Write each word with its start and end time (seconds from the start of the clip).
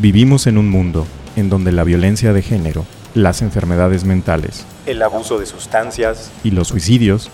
Vivimos 0.00 0.46
en 0.46 0.56
un 0.56 0.70
mundo 0.70 1.06
en 1.36 1.50
donde 1.50 1.72
la 1.72 1.84
violencia 1.84 2.32
de 2.32 2.40
género, 2.40 2.86
las 3.12 3.42
enfermedades 3.42 4.04
mentales, 4.04 4.64
el 4.86 5.02
abuso 5.02 5.38
de 5.38 5.44
sustancias 5.44 6.32
y 6.42 6.52
los 6.52 6.68
suicidios 6.68 7.28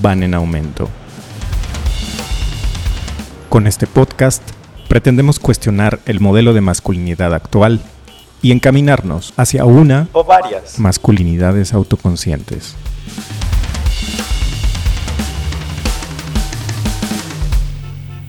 van 0.00 0.22
en 0.22 0.34
aumento. 0.34 0.88
Con 3.48 3.66
este 3.66 3.88
podcast 3.88 4.48
pretendemos 4.88 5.40
cuestionar 5.40 5.98
el 6.06 6.20
modelo 6.20 6.52
de 6.52 6.60
masculinidad 6.60 7.34
actual 7.34 7.80
y 8.42 8.52
encaminarnos 8.52 9.34
hacia 9.36 9.64
una 9.64 10.06
o 10.12 10.22
varias 10.22 10.78
masculinidades 10.78 11.74
autoconscientes. 11.74 12.76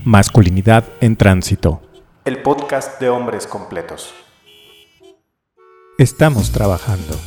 Masculinidad 0.04 0.86
en 1.02 1.16
tránsito. 1.16 1.85
El 2.26 2.42
podcast 2.42 3.00
de 3.00 3.08
hombres 3.08 3.46
completos. 3.46 4.12
Estamos 6.00 6.52
trabajando. 6.52 7.22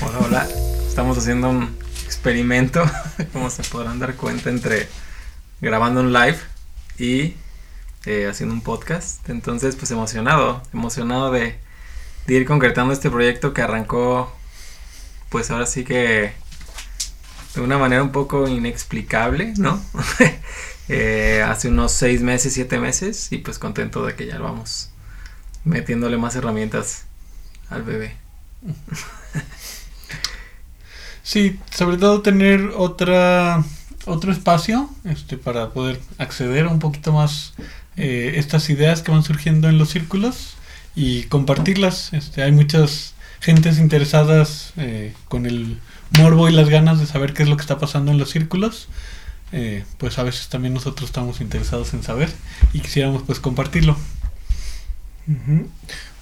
Hola, 0.00 0.18
hola. 0.24 0.48
Estamos 0.88 1.18
haciendo 1.18 1.50
un 1.50 1.76
experimento, 2.06 2.82
como 3.34 3.50
se 3.50 3.62
podrán 3.64 3.98
dar 3.98 4.16
cuenta, 4.16 4.48
entre 4.48 4.88
grabando 5.60 6.00
un 6.00 6.14
live 6.14 6.38
y 6.98 7.34
eh, 8.06 8.28
haciendo 8.30 8.54
un 8.54 8.62
podcast. 8.62 9.28
Entonces, 9.28 9.76
pues 9.76 9.90
emocionado, 9.90 10.62
emocionado 10.72 11.30
de, 11.30 11.58
de 12.26 12.34
ir 12.34 12.46
concretando 12.46 12.94
este 12.94 13.10
proyecto 13.10 13.52
que 13.52 13.60
arrancó, 13.60 14.32
pues 15.28 15.50
ahora 15.50 15.66
sí 15.66 15.84
que 15.84 16.32
de 17.54 17.60
una 17.60 17.78
manera 17.78 18.02
un 18.02 18.12
poco 18.12 18.48
inexplicable, 18.48 19.54
¿no? 19.56 19.82
Eh, 20.90 21.42
hace 21.42 21.68
unos 21.68 21.92
seis 21.92 22.20
meses, 22.20 22.52
siete 22.52 22.78
meses, 22.78 23.32
y 23.32 23.38
pues 23.38 23.58
contento 23.58 24.04
de 24.04 24.14
que 24.16 24.26
ya 24.26 24.36
lo 24.36 24.44
vamos 24.44 24.90
metiéndole 25.64 26.18
más 26.18 26.36
herramientas 26.36 27.04
al 27.70 27.82
bebé. 27.84 28.16
Sí, 31.26 31.58
sobre 31.70 31.96
todo 31.96 32.20
tener 32.20 32.72
otra 32.76 33.64
otro 34.04 34.30
espacio 34.30 34.90
este 35.04 35.38
para 35.38 35.70
poder 35.70 35.98
acceder 36.18 36.66
un 36.66 36.78
poquito 36.78 37.14
más 37.14 37.54
eh, 37.96 38.34
estas 38.36 38.68
ideas 38.68 39.00
que 39.00 39.10
van 39.10 39.22
surgiendo 39.22 39.70
en 39.70 39.78
los 39.78 39.88
círculos 39.88 40.56
y 40.94 41.22
compartirlas. 41.24 42.12
Este, 42.12 42.42
hay 42.42 42.52
muchas 42.52 43.13
gentes 43.44 43.78
interesadas 43.78 44.72
eh, 44.78 45.12
con 45.28 45.44
el 45.44 45.78
morbo 46.18 46.48
y 46.48 46.52
las 46.52 46.70
ganas 46.70 46.98
de 46.98 47.06
saber 47.06 47.34
qué 47.34 47.42
es 47.42 47.48
lo 47.48 47.56
que 47.56 47.60
está 47.60 47.78
pasando 47.78 48.10
en 48.10 48.18
los 48.18 48.30
círculos. 48.30 48.88
Eh, 49.52 49.84
pues 49.98 50.18
a 50.18 50.22
veces 50.22 50.48
también 50.48 50.72
nosotros 50.74 51.10
estamos 51.10 51.40
interesados 51.40 51.92
en 51.94 52.02
saber 52.02 52.30
y 52.72 52.80
quisiéramos 52.80 53.22
pues 53.22 53.40
compartirlo. 53.40 53.96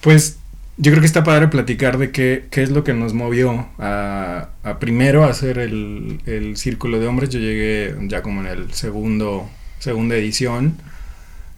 Pues 0.01 0.37
yo 0.77 0.91
creo 0.91 0.99
que 0.99 1.07
está 1.07 1.23
padre 1.23 1.47
platicar 1.47 1.97
de 1.97 2.11
qué, 2.11 2.47
qué 2.51 2.61
es 2.61 2.69
lo 2.69 2.83
que 2.83 2.93
nos 2.93 3.13
movió 3.13 3.69
a, 3.79 4.49
primero 4.79 5.23
hacer 5.23 5.59
el, 5.59 6.19
el, 6.25 6.57
círculo 6.57 6.99
de 6.99 7.07
hombres. 7.07 7.29
Yo 7.29 7.39
llegué 7.39 7.95
ya 8.07 8.21
como 8.21 8.41
en 8.41 8.47
el 8.47 8.73
segundo, 8.73 9.49
segunda 9.79 10.15
edición. 10.15 10.77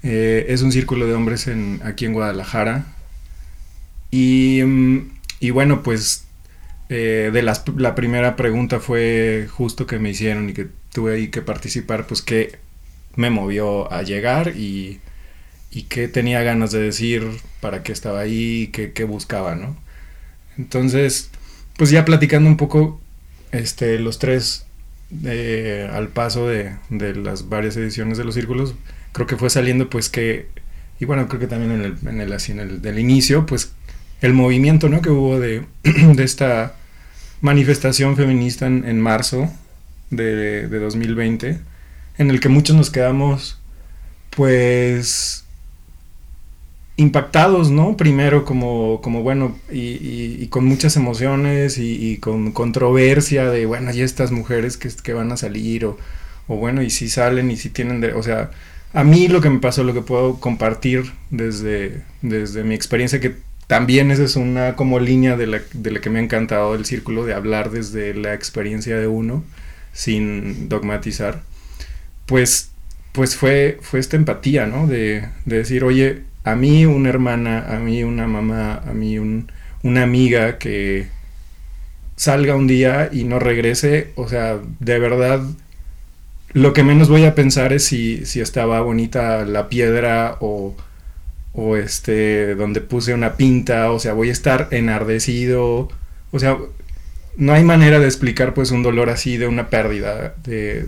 Eh, 0.03 0.45
es 0.49 0.61
un 0.61 0.71
círculo 0.71 1.08
de 1.08 1.16
hombres 1.16 1.49
aquí 1.83 2.05
en 2.05 2.13
Guadalajara. 2.13 2.86
Y, 4.11 4.61
mm, 4.63 5.14
y 5.39 5.50
bueno, 5.52 5.83
pues 5.83 6.25
eh, 6.89 7.31
de 7.33 7.41
las, 7.41 7.64
la 7.78 7.95
primera 7.95 8.36
pregunta 8.36 8.80
fue 8.80 9.48
justo 9.49 9.87
que 9.87 9.99
me 9.99 10.11
hicieron 10.11 10.49
y 10.49 10.54
que 10.54 10.67
tuve 10.93 11.15
ahí 11.15 11.27
que 11.30 11.42
participar, 11.42 12.08
pues 12.08 12.21
qué 12.21 12.60
me 13.15 13.30
movió 13.30 13.92
a 13.92 14.04
llegar 14.04 14.55
y, 14.55 14.99
y 15.71 15.83
qué 15.83 16.08
tenía 16.08 16.43
ganas 16.43 16.71
de 16.71 16.80
decir, 16.80 17.27
para 17.61 17.83
qué 17.83 17.92
estaba 17.92 18.20
ahí, 18.20 18.70
qué, 18.73 18.93
qué 18.93 19.04
buscaba, 19.04 19.55
¿no? 19.55 19.76
Entonces, 20.58 21.32
pues 21.77 21.89
ya 21.89 22.05
platicando 22.05 22.49
un 22.49 22.58
poco, 22.58 23.02
este, 23.52 23.99
los 23.99 24.20
tres 24.20 24.65
eh, 25.23 25.89
al 25.92 26.10
paso 26.10 26.48
de, 26.48 26.76
de, 26.89 27.15
las 27.15 27.49
varias 27.49 27.77
ediciones 27.77 28.17
de 28.17 28.23
los 28.23 28.36
círculos, 28.36 28.76
creo 29.11 29.27
que 29.27 29.37
fue 29.37 29.49
saliendo 29.49 29.89
pues 29.89 30.10
que, 30.10 30.48
y 30.99 31.05
bueno, 31.05 31.27
creo 31.27 31.39
que 31.39 31.48
también 31.48 31.71
en 31.71 31.81
el, 31.83 31.98
en 32.08 32.21
el, 32.21 32.33
así 32.33 32.52
en 32.52 32.60
el 32.60 32.81
del 32.81 32.99
inicio, 32.99 33.45
pues 33.45 33.73
el 34.21 34.33
movimiento 34.33 34.89
¿no? 34.89 35.02
que 35.02 35.09
hubo 35.09 35.39
de, 35.39 35.65
esta 36.20 36.76
manifestación 37.42 38.15
feminista 38.15 38.65
en, 38.67 38.87
en 38.87 38.99
marzo 38.99 39.52
de, 40.09 40.67
de, 40.67 40.80
2020, 40.80 41.59
en 42.17 42.30
el 42.30 42.39
que 42.39 42.49
muchos 42.49 42.75
nos 42.75 42.89
quedamos 42.89 43.59
pues 44.30 45.45
impactados, 46.98 47.71
¿no? 47.71 47.98
Primero 47.98 48.45
como, 48.45 49.02
como 49.02 49.21
bueno, 49.21 49.58
y, 49.70 50.39
y, 50.42 50.48
con 50.48 50.65
muchas 50.65 50.95
emociones 50.95 51.77
y, 51.77 52.17
con 52.17 52.52
controversia 52.52 53.49
de, 53.49 53.65
bueno, 53.65 53.92
y 53.93 54.02
estas 54.02 54.31
mujeres 54.31 54.77
que, 54.77 54.89
que 55.04 55.14
van 55.14 55.31
a 55.31 55.37
salir, 55.37 55.86
o, 55.86 55.98
o, 56.48 56.55
bueno, 56.55 56.81
y 56.81 56.89
si 56.89 57.09
salen 57.09 57.52
y 57.52 57.58
si 57.58 57.70
tienen, 57.70 57.99
de, 57.99 58.14
o 58.14 58.23
sea, 58.23 58.52
a 58.93 59.04
mí 59.04 59.27
lo 59.27 59.42
que 59.42 59.49
me 59.49 59.59
pasó, 59.59 59.83
lo 59.83 59.93
que 59.93 60.02
puedo 60.02 60.39
compartir 60.39 61.11
desde, 61.31 62.04
desde 62.21 62.64
mi 62.64 62.75
experiencia, 62.75 63.20
que 63.20 63.36
también 63.67 64.11
esa 64.11 64.23
es 64.23 64.36
una 64.36 64.76
como 64.76 64.99
línea 64.99 65.37
de 65.37 65.48
la, 65.48 65.61
de 65.73 65.92
la 65.92 66.02
que 66.02 66.09
me 66.09 66.20
ha 66.20 66.23
encantado 66.23 66.76
el 66.76 66.86
círculo, 66.86 67.26
de 67.26 67.33
hablar 67.33 67.71
desde 67.71 68.14
la 68.14 68.33
experiencia 68.33 68.98
de 68.98 69.08
uno, 69.08 69.43
sin 69.93 70.70
dogmatizar, 70.70 71.42
pues, 72.25 72.71
pues 73.11 73.36
fue, 73.36 73.80
fue 73.81 73.99
esta 73.99 74.17
empatía, 74.17 74.65
¿no? 74.67 74.87
De, 74.87 75.27
de 75.45 75.58
decir, 75.58 75.83
oye, 75.83 76.23
a 76.43 76.55
mí 76.55 76.86
una 76.86 77.09
hermana, 77.09 77.65
a 77.75 77.80
mí 77.80 78.04
una 78.04 78.27
mamá, 78.27 78.81
a 78.86 78.93
mí 78.93 79.17
un, 79.17 79.52
una 79.83 80.04
amiga 80.04 80.58
que 80.58 81.08
salga 82.15 82.55
un 82.55 82.67
día 82.67 83.09
y 83.11 83.23
no 83.23 83.39
regrese, 83.39 84.11
o 84.15 84.27
sea, 84.27 84.59
de 84.80 84.99
verdad, 84.99 85.42
lo 86.54 86.73
que 86.73 86.83
menos 86.83 87.09
voy 87.09 87.25
a 87.25 87.36
pensar 87.36 87.73
es 87.73 87.86
si, 87.86 88.25
si 88.25 88.42
estaba 88.42 88.80
bonita 88.81 89.43
la 89.45 89.70
piedra 89.70 90.37
o 90.39 90.75
o 91.55 91.77
este, 91.77 92.55
donde 92.55 92.82
puse 92.82 93.14
una 93.14 93.36
pinta, 93.36 93.92
o 93.92 93.99
sea, 93.99 94.14
voy 94.14 94.30
a 94.30 94.33
estar 94.33 94.67
enardecido, 94.71 95.89
o 96.32 96.39
sea, 96.39 96.58
no 97.38 97.54
hay 97.54 97.64
manera 97.64 97.99
de 97.99 98.05
explicar 98.05 98.54
pues 98.54 98.71
un 98.71 98.83
dolor 98.83 99.10
así 99.10 99.38
de 99.38 99.48
una 99.48 99.70
pérdida, 99.70 100.36
de, 100.43 100.88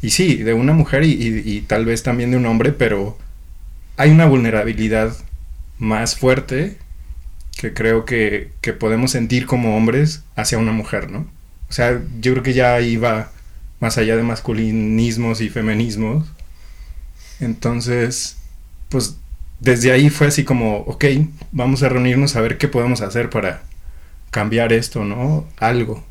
y 0.00 0.10
sí, 0.10 0.36
de 0.36 0.54
una 0.54 0.72
mujer 0.72 1.04
y, 1.04 1.60
tal 1.66 1.84
vez 1.84 2.02
también 2.02 2.30
de 2.30 2.38
un 2.38 2.46
hombre, 2.46 2.72
pero 2.72 3.18
hay 3.96 4.10
una 4.10 4.26
vulnerabilidad 4.26 5.14
más 5.78 6.16
fuerte 6.16 6.78
que 7.58 7.74
creo 7.74 8.04
que, 8.04 8.52
que 8.60 8.72
podemos 8.72 9.10
sentir 9.10 9.46
como 9.46 9.76
hombres 9.76 10.22
hacia 10.36 10.58
una 10.58 10.72
mujer, 10.72 11.10
¿no? 11.10 11.26
O 11.68 11.72
sea, 11.72 12.00
yo 12.20 12.32
creo 12.32 12.42
que 12.42 12.54
ya 12.54 12.74
ahí 12.74 12.96
va 12.96 13.32
más 13.80 13.98
allá 13.98 14.16
de 14.16 14.22
masculinismos 14.22 15.40
y 15.40 15.50
feminismos. 15.50 16.26
Entonces, 17.40 18.38
pues 18.88 19.16
desde 19.60 19.92
ahí 19.92 20.10
fue 20.10 20.28
así 20.28 20.44
como, 20.44 20.78
ok, 20.78 21.04
vamos 21.52 21.82
a 21.82 21.88
reunirnos 21.88 22.36
a 22.36 22.40
ver 22.40 22.58
qué 22.58 22.68
podemos 22.68 23.00
hacer 23.00 23.30
para 23.30 23.62
cambiar 24.30 24.72
esto, 24.72 25.04
¿no? 25.04 25.46
Algo. 25.58 26.04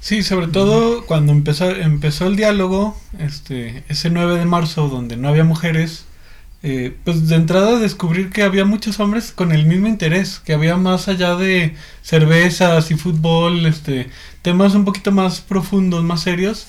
Sí, 0.00 0.22
sobre 0.22 0.48
todo 0.48 1.06
cuando 1.06 1.32
empezó, 1.32 1.70
empezó 1.70 2.26
el 2.26 2.36
diálogo, 2.36 2.94
este, 3.18 3.84
ese 3.88 4.10
9 4.10 4.38
de 4.38 4.44
marzo, 4.44 4.88
donde 4.88 5.16
no 5.16 5.28
había 5.28 5.44
mujeres, 5.44 6.04
eh, 6.62 6.94
pues 7.04 7.28
de 7.28 7.36
entrada 7.36 7.78
descubrir 7.78 8.30
que 8.30 8.42
había 8.42 8.64
muchos 8.64 9.00
hombres 9.00 9.32
con 9.32 9.52
el 9.52 9.66
mismo 9.66 9.86
interés, 9.86 10.40
que 10.40 10.54
había 10.54 10.76
más 10.76 11.08
allá 11.08 11.36
de 11.36 11.74
cervezas 12.02 12.90
y 12.90 12.96
fútbol, 12.96 13.66
este, 13.66 14.10
temas 14.42 14.74
un 14.74 14.84
poquito 14.84 15.12
más 15.12 15.40
profundos, 15.40 16.04
más 16.04 16.22
serios, 16.22 16.66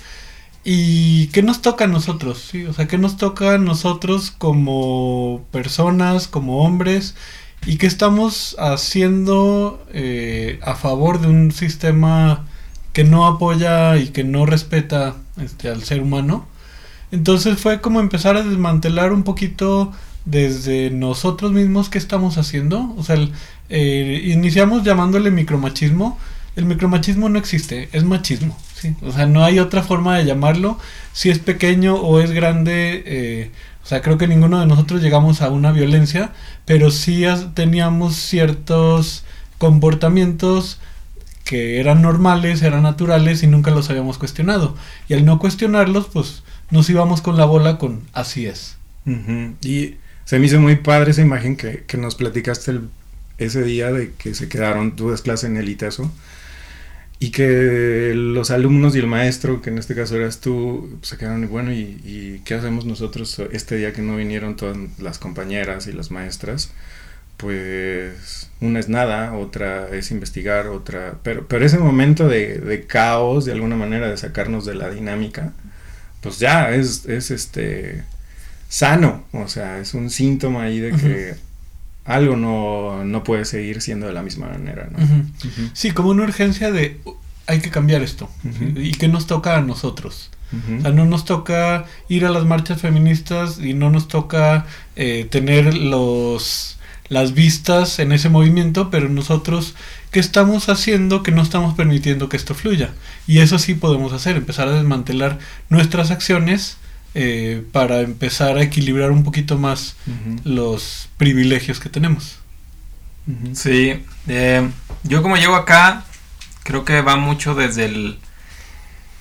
¿Y 0.67 1.27
qué 1.27 1.43
nos 1.43 1.61
toca 1.61 1.85
a 1.85 1.87
nosotros? 1.87 2.51
O 2.67 2.73
sea, 2.73 2.87
¿qué 2.87 2.97
nos 2.97 3.17
toca 3.17 3.53
a 3.53 3.57
nosotros 3.59 4.31
como 4.31 5.45
personas, 5.51 6.27
como 6.27 6.63
hombres? 6.65 7.13
¿Y 7.67 7.77
qué 7.77 7.85
estamos 7.85 8.55
haciendo 8.57 9.85
eh, 9.93 10.59
a 10.63 10.73
favor 10.73 11.21
de 11.21 11.27
un 11.27 11.51
sistema 11.51 12.47
que 12.93 13.03
no 13.03 13.27
apoya 13.27 13.97
y 13.97 14.07
que 14.07 14.23
no 14.23 14.47
respeta 14.47 15.15
este, 15.39 15.69
al 15.69 15.83
ser 15.83 16.01
humano? 16.01 16.47
Entonces 17.11 17.59
fue 17.59 17.79
como 17.79 17.99
empezar 17.99 18.35
a 18.35 18.43
desmantelar 18.43 19.13
un 19.13 19.21
poquito 19.23 19.93
desde 20.25 20.89
nosotros 20.89 21.51
mismos 21.51 21.89
qué 21.89 21.99
estamos 21.99 22.39
haciendo. 22.39 22.91
O 22.97 23.03
sea, 23.03 23.17
eh, 23.69 24.21
iniciamos 24.25 24.83
llamándole 24.83 25.29
micromachismo. 25.29 26.17
El 26.55 26.65
micromachismo 26.65 27.29
no 27.29 27.37
existe, 27.37 27.89
es 27.91 28.03
machismo. 28.03 28.57
O 29.01 29.11
sea, 29.11 29.25
no 29.25 29.43
hay 29.43 29.59
otra 29.59 29.83
forma 29.83 30.17
de 30.17 30.25
llamarlo. 30.25 30.79
Si 31.13 31.29
es 31.29 31.39
pequeño 31.39 31.95
o 31.95 32.19
es 32.19 32.31
grande, 32.31 33.03
eh, 33.05 33.51
o 33.83 33.87
sea, 33.87 34.01
creo 34.01 34.17
que 34.17 34.27
ninguno 34.27 34.59
de 34.59 34.65
nosotros 34.65 35.01
llegamos 35.01 35.41
a 35.41 35.49
una 35.49 35.71
violencia, 35.71 36.31
pero 36.65 36.91
sí 36.91 37.25
teníamos 37.53 38.15
ciertos 38.15 39.23
comportamientos 39.57 40.79
que 41.43 41.79
eran 41.79 42.01
normales, 42.01 42.63
eran 42.63 42.83
naturales 42.83 43.43
y 43.43 43.47
nunca 43.47 43.71
los 43.71 43.89
habíamos 43.89 44.17
cuestionado. 44.17 44.75
Y 45.07 45.13
al 45.13 45.25
no 45.25 45.39
cuestionarlos, 45.39 46.07
pues 46.11 46.43
nos 46.71 46.89
íbamos 46.89 47.21
con 47.21 47.37
la 47.37 47.45
bola 47.45 47.77
con 47.77 48.01
así 48.13 48.47
es. 48.47 48.77
Y 49.61 49.95
se 50.25 50.39
me 50.39 50.47
hizo 50.47 50.59
muy 50.59 50.77
padre 50.77 51.11
esa 51.11 51.21
imagen 51.21 51.55
que, 51.55 51.83
que 51.85 51.97
nos 51.97 52.15
platicaste 52.15 52.79
ese 53.37 53.63
día 53.63 53.91
de 53.91 54.13
que 54.13 54.33
se 54.33 54.49
quedaron, 54.49 54.95
tú 54.95 55.11
das 55.11 55.21
clase 55.21 55.45
en 55.47 55.57
el 55.57 55.69
ITASO, 55.69 56.11
y 57.19 57.31
que 57.31 58.13
los 58.15 58.51
alumnos 58.51 58.95
y 58.95 58.99
el 58.99 59.07
maestro, 59.07 59.61
que 59.61 59.69
en 59.69 59.77
este 59.77 59.95
caso 59.95 60.15
eras 60.17 60.41
tú, 60.41 60.99
se 61.01 61.17
quedaron 61.17 61.47
bueno, 61.49 61.71
¿y, 61.71 61.99
¿y, 62.03 62.41
qué 62.43 62.55
hacemos 62.55 62.85
nosotros 62.85 63.39
este 63.51 63.77
día 63.77 63.93
que 63.93 64.01
no 64.01 64.17
vinieron 64.17 64.55
todas 64.55 64.77
las 64.99 65.17
compañeras 65.17 65.87
y 65.87 65.93
las 65.93 66.11
maestras? 66.11 66.71
Pues 67.37 68.49
una 68.61 68.79
es 68.79 68.89
nada, 68.89 69.33
otra 69.33 69.89
es 69.89 70.11
investigar, 70.11 70.67
otra... 70.67 71.19
Pero, 71.23 71.47
pero 71.47 71.65
ese 71.65 71.77
momento 71.77 72.27
de, 72.27 72.59
de 72.59 72.85
caos, 72.85 73.45
de 73.45 73.53
alguna 73.53 73.75
manera, 73.75 74.09
de 74.09 74.17
sacarnos 74.17 74.65
de 74.65 74.75
la 74.75 74.89
dinámica, 74.89 75.53
pues 76.21 76.39
ya 76.39 76.71
es, 76.71 77.05
es 77.05 77.31
este 77.31 78.03
sano, 78.67 79.25
o 79.31 79.47
sea, 79.47 79.79
es 79.79 79.93
un 79.93 80.09
síntoma 80.09 80.63
ahí 80.63 80.79
de 80.79 80.91
que 80.91 81.35
algo 82.05 82.35
no, 82.35 83.23
puede 83.23 83.45
seguir 83.45 83.81
siendo 83.81 84.05
de 84.07 84.13
la 84.13 84.21
misma 84.21 84.47
manera, 84.47 84.87
¿no? 84.91 84.99
Sí, 85.73 85.91
como 85.91 86.09
una 86.09 86.23
urgencia 86.23 86.71
de 86.71 86.99
hay 87.47 87.59
que 87.59 87.69
cambiar 87.69 88.01
esto 88.01 88.29
y 88.75 88.91
que 88.93 89.07
nos 89.07 89.27
toca 89.27 89.57
a 89.57 89.61
nosotros. 89.61 90.31
O 90.77 90.81
sea, 90.81 90.91
no 90.91 91.05
nos 91.05 91.25
toca 91.25 91.85
ir 92.07 92.25
a 92.25 92.29
las 92.29 92.45
marchas 92.45 92.79
feministas 92.79 93.59
y 93.59 93.73
no 93.73 93.89
nos 93.89 94.07
toca 94.07 94.65
eh, 94.95 95.27
tener 95.29 95.73
los 95.73 96.77
las 97.07 97.33
vistas 97.33 97.99
en 97.99 98.11
ese 98.11 98.29
movimiento, 98.29 98.89
pero 98.89 99.09
nosotros, 99.09 99.75
¿qué 100.11 100.19
estamos 100.19 100.69
haciendo 100.69 101.21
que 101.23 101.31
no 101.31 101.41
estamos 101.41 101.75
permitiendo 101.75 102.29
que 102.29 102.37
esto 102.37 102.55
fluya? 102.55 102.93
Y 103.27 103.39
eso 103.39 103.59
sí 103.59 103.75
podemos 103.75 104.13
hacer, 104.13 104.37
empezar 104.37 104.67
a 104.67 104.71
desmantelar 104.71 105.37
nuestras 105.69 106.09
acciones 106.09 106.77
eh, 107.17 107.63
para 107.71 108.01
empezar 108.01 108.57
a 108.57 108.61
equilibrar 108.61 109.09
un 109.09 109.23
poquito 109.23 109.57
más 109.57 109.95
los 110.43 111.07
privilegios 111.15 111.79
que 111.79 111.87
tenemos. 111.87 112.39
Sí, 113.53 114.03
eh, 114.27 114.69
yo 115.03 115.23
como 115.23 115.37
llego 115.37 115.55
acá, 115.55 116.03
creo 116.63 116.83
que 116.83 116.99
va 116.99 117.15
mucho 117.15 117.55
desde 117.55 117.85
el... 117.85 118.19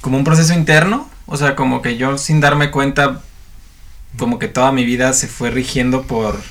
como 0.01 0.19
un 0.19 0.25
proceso 0.25 0.55
interno, 0.55 1.09
o 1.27 1.37
sea, 1.37 1.55
como 1.55 1.83
que 1.83 1.97
yo 1.97 2.19
sin 2.19 2.41
darme 2.41 2.73
cuenta, 2.73 3.23
como 4.19 4.41
que 4.41 4.49
toda 4.49 4.73
mi 4.73 4.85
vida 4.85 5.13
se 5.13 5.29
fue 5.29 5.53
rigiendo 5.53 6.03
por 6.03 6.43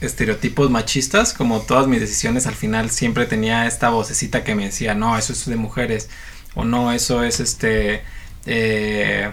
estereotipos 0.00 0.70
machistas, 0.70 1.34
como 1.34 1.58
todas 1.60 1.88
mis 1.88 1.98
decisiones 1.98 2.46
al 2.46 2.54
final 2.54 2.90
siempre 2.90 3.26
tenía 3.26 3.66
esta 3.66 3.90
vocecita 3.90 4.44
que 4.44 4.54
me 4.54 4.66
decía, 4.66 4.94
no, 4.94 5.18
eso 5.18 5.32
es 5.32 5.44
de 5.44 5.56
mujeres, 5.56 6.08
o 6.54 6.64
no, 6.64 6.92
eso 6.92 7.24
es 7.24 7.40
este... 7.40 8.04
Eh, 8.46 9.32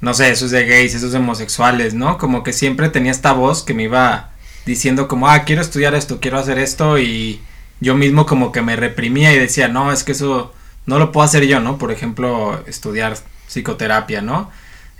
no 0.00 0.14
sé, 0.14 0.30
eso 0.30 0.44
es 0.46 0.50
de 0.50 0.66
gays, 0.66 0.94
eso 0.94 1.06
es 1.06 1.12
de 1.12 1.18
homosexuales, 1.18 1.94
¿no? 1.94 2.18
Como 2.18 2.42
que 2.42 2.52
siempre 2.52 2.88
tenía 2.88 3.12
esta 3.12 3.32
voz 3.32 3.62
que 3.62 3.74
me 3.74 3.84
iba 3.84 4.30
diciendo 4.66 5.08
como, 5.08 5.28
ah, 5.28 5.44
quiero 5.44 5.62
estudiar 5.62 5.94
esto, 5.94 6.20
quiero 6.20 6.38
hacer 6.38 6.58
esto 6.58 6.98
y 6.98 7.40
yo 7.80 7.94
mismo 7.94 8.26
como 8.26 8.52
que 8.52 8.62
me 8.62 8.76
reprimía 8.76 9.32
y 9.32 9.38
decía, 9.38 9.68
no, 9.68 9.92
es 9.92 10.04
que 10.04 10.12
eso 10.12 10.52
no 10.86 10.98
lo 10.98 11.12
puedo 11.12 11.24
hacer 11.24 11.46
yo, 11.46 11.60
¿no? 11.60 11.78
Por 11.78 11.92
ejemplo, 11.92 12.62
estudiar 12.66 13.16
psicoterapia, 13.48 14.22
¿no? 14.22 14.50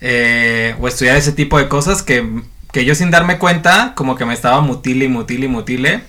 Eh, 0.01 0.75
o 0.81 0.89
estudiar 0.89 1.17
ese 1.17 1.33
tipo 1.33 1.59
de 1.59 1.69
cosas 1.69 2.03
que, 2.03 2.43
que 2.73 2.85
yo 2.85 2.95
sin 2.95 3.11
darme 3.11 3.39
cuenta 3.39 3.93
como 3.97 4.17
que 4.17 4.27
me 4.27 4.35
estaba 4.35 4.61
mutile 4.61 5.07
y 5.07 5.09
mutile 5.09 5.47
y 5.47 5.49
mutile. 5.49 6.03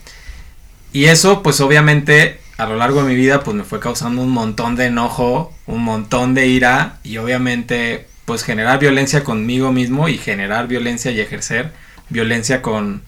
Y 0.94 1.06
eso 1.06 1.44
pues 1.44 1.62
obviamente 1.62 2.40
a 2.58 2.66
lo 2.66 2.76
largo 2.76 3.04
de 3.04 3.10
mi 3.10 3.16
vida 3.16 3.44
pues 3.44 3.56
me 3.56 3.64
fue 3.64 3.80
causando 3.80 4.22
un 4.22 4.32
montón 4.32 4.76
de 4.76 4.86
enojo, 4.86 5.54
un 5.68 5.84
montón 5.84 6.34
de 6.34 6.48
ira 6.48 7.00
y 7.04 7.18
obviamente 7.18 8.08
pues 8.28 8.44
generar 8.44 8.78
violencia 8.78 9.24
conmigo 9.24 9.72
mismo 9.72 10.10
y 10.10 10.18
generar 10.18 10.68
violencia 10.68 11.12
y 11.12 11.22
ejercer 11.22 11.72
violencia 12.10 12.62
con, 12.62 13.02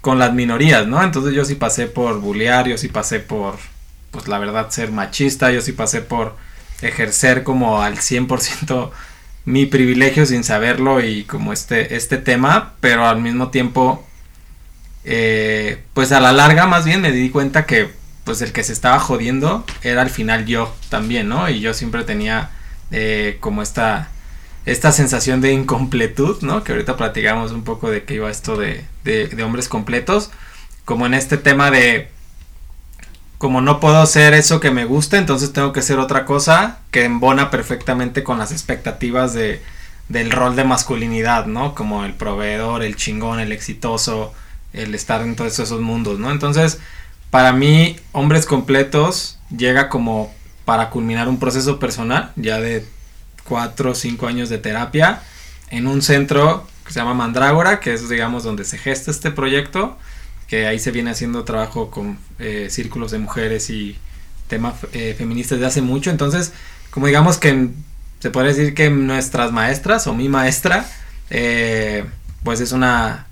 con 0.00 0.18
las 0.18 0.32
minorías, 0.32 0.86
¿no? 0.86 1.04
Entonces 1.04 1.34
yo 1.34 1.44
sí 1.44 1.54
pasé 1.54 1.86
por 1.86 2.18
bullear, 2.18 2.66
yo 2.66 2.78
sí 2.78 2.88
pasé 2.88 3.20
por, 3.20 3.58
pues 4.10 4.26
la 4.26 4.38
verdad, 4.38 4.70
ser 4.70 4.90
machista, 4.90 5.52
yo 5.52 5.60
sí 5.60 5.72
pasé 5.72 6.00
por 6.00 6.34
ejercer 6.80 7.42
como 7.42 7.82
al 7.82 7.98
100% 7.98 8.90
mi 9.44 9.66
privilegio 9.66 10.24
sin 10.24 10.44
saberlo 10.44 11.04
y 11.04 11.24
como 11.24 11.52
este, 11.52 11.94
este 11.94 12.16
tema, 12.16 12.72
pero 12.80 13.06
al 13.06 13.20
mismo 13.20 13.50
tiempo, 13.50 14.02
eh, 15.04 15.82
pues 15.92 16.10
a 16.12 16.20
la 16.20 16.32
larga 16.32 16.66
más 16.66 16.86
bien 16.86 17.02
me 17.02 17.12
di 17.12 17.28
cuenta 17.28 17.66
que 17.66 17.90
pues 18.24 18.40
el 18.40 18.52
que 18.52 18.64
se 18.64 18.72
estaba 18.72 18.98
jodiendo 18.98 19.66
era 19.82 20.00
al 20.00 20.08
final 20.08 20.46
yo 20.46 20.74
también, 20.88 21.28
¿no? 21.28 21.50
Y 21.50 21.60
yo 21.60 21.74
siempre 21.74 22.02
tenía 22.04 22.48
eh, 22.92 23.36
como 23.40 23.60
esta 23.60 24.08
esta 24.66 24.92
sensación 24.92 25.40
de 25.40 25.52
incompletud, 25.52 26.42
¿no? 26.42 26.64
Que 26.64 26.72
ahorita 26.72 26.96
platicamos 26.96 27.52
un 27.52 27.64
poco 27.64 27.90
de 27.90 28.04
qué 28.04 28.14
iba 28.14 28.30
esto 28.30 28.56
de, 28.56 28.84
de, 29.04 29.42
hombres 29.42 29.68
completos, 29.68 30.30
como 30.84 31.06
en 31.06 31.14
este 31.14 31.36
tema 31.36 31.70
de 31.70 32.08
como 33.38 33.60
no 33.60 33.78
puedo 33.78 34.06
ser 34.06 34.32
eso 34.32 34.58
que 34.58 34.70
me 34.70 34.86
gusta, 34.86 35.18
entonces 35.18 35.52
tengo 35.52 35.72
que 35.72 35.82
ser 35.82 35.98
otra 35.98 36.24
cosa 36.24 36.78
que 36.90 37.04
embona 37.04 37.50
perfectamente 37.50 38.22
con 38.22 38.38
las 38.38 38.52
expectativas 38.52 39.34
de, 39.34 39.60
del 40.08 40.30
rol 40.30 40.56
de 40.56 40.64
masculinidad, 40.64 41.44
¿no? 41.44 41.74
Como 41.74 42.04
el 42.06 42.14
proveedor, 42.14 42.82
el 42.82 42.96
chingón, 42.96 43.40
el 43.40 43.52
exitoso, 43.52 44.32
el 44.72 44.94
estar 44.94 45.20
en 45.20 45.36
todos 45.36 45.58
esos 45.58 45.80
mundos, 45.82 46.18
¿no? 46.18 46.30
Entonces, 46.30 46.78
para 47.30 47.52
mí, 47.52 47.96
hombres 48.12 48.46
completos 48.46 49.38
llega 49.54 49.90
como 49.90 50.32
para 50.64 50.88
culminar 50.88 51.28
un 51.28 51.38
proceso 51.38 51.78
personal, 51.78 52.32
ya 52.36 52.60
de 52.60 52.86
cuatro 53.44 53.92
o 53.92 53.94
cinco 53.94 54.26
años 54.26 54.48
de 54.48 54.58
terapia 54.58 55.22
en 55.70 55.86
un 55.86 56.02
centro 56.02 56.66
que 56.84 56.92
se 56.92 57.00
llama 57.00 57.14
Mandrágora, 57.14 57.80
que 57.80 57.94
es 57.94 58.08
digamos 58.08 58.42
donde 58.42 58.64
se 58.64 58.78
gesta 58.78 59.10
este 59.10 59.30
proyecto, 59.30 59.98
que 60.48 60.66
ahí 60.66 60.78
se 60.78 60.90
viene 60.90 61.10
haciendo 61.10 61.44
trabajo 61.44 61.90
con 61.90 62.18
eh, 62.38 62.68
círculos 62.70 63.10
de 63.10 63.18
mujeres 63.18 63.70
y 63.70 63.96
temas 64.48 64.74
eh, 64.92 65.14
feministas 65.16 65.60
de 65.60 65.66
hace 65.66 65.80
mucho, 65.80 66.10
entonces 66.10 66.52
como 66.90 67.06
digamos 67.06 67.38
que 67.38 67.70
se 68.20 68.30
puede 68.30 68.48
decir 68.48 68.74
que 68.74 68.90
nuestras 68.90 69.52
maestras 69.52 70.06
o 70.06 70.14
mi 70.14 70.28
maestra, 70.28 70.88
eh, 71.30 72.04
pues 72.42 72.60
es 72.60 72.72
una 72.72 73.26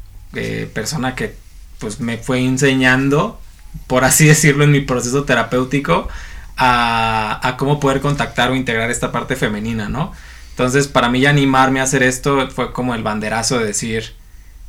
persona 0.72 1.14
que 1.14 1.34
pues 1.78 2.00
me 2.00 2.16
fue 2.16 2.40
enseñando, 2.40 3.40
por 3.86 4.04
así 4.04 4.26
decirlo, 4.28 4.64
en 4.64 4.72
mi 4.72 4.80
proceso 4.80 5.24
terapéutico, 5.24 6.08
a, 6.56 7.56
cómo 7.58 7.80
poder 7.80 8.00
contactar 8.00 8.50
o 8.50 8.56
integrar 8.56 8.90
esta 8.90 9.12
parte 9.12 9.36
femenina, 9.36 9.88
¿no? 9.88 10.12
Entonces, 10.50 10.88
para 10.88 11.08
mí 11.08 11.20
ya 11.20 11.30
animarme 11.30 11.80
a 11.80 11.84
hacer 11.84 12.02
esto 12.02 12.48
fue 12.50 12.72
como 12.72 12.94
el 12.94 13.02
banderazo 13.02 13.58
de 13.58 13.66
decir, 13.66 14.14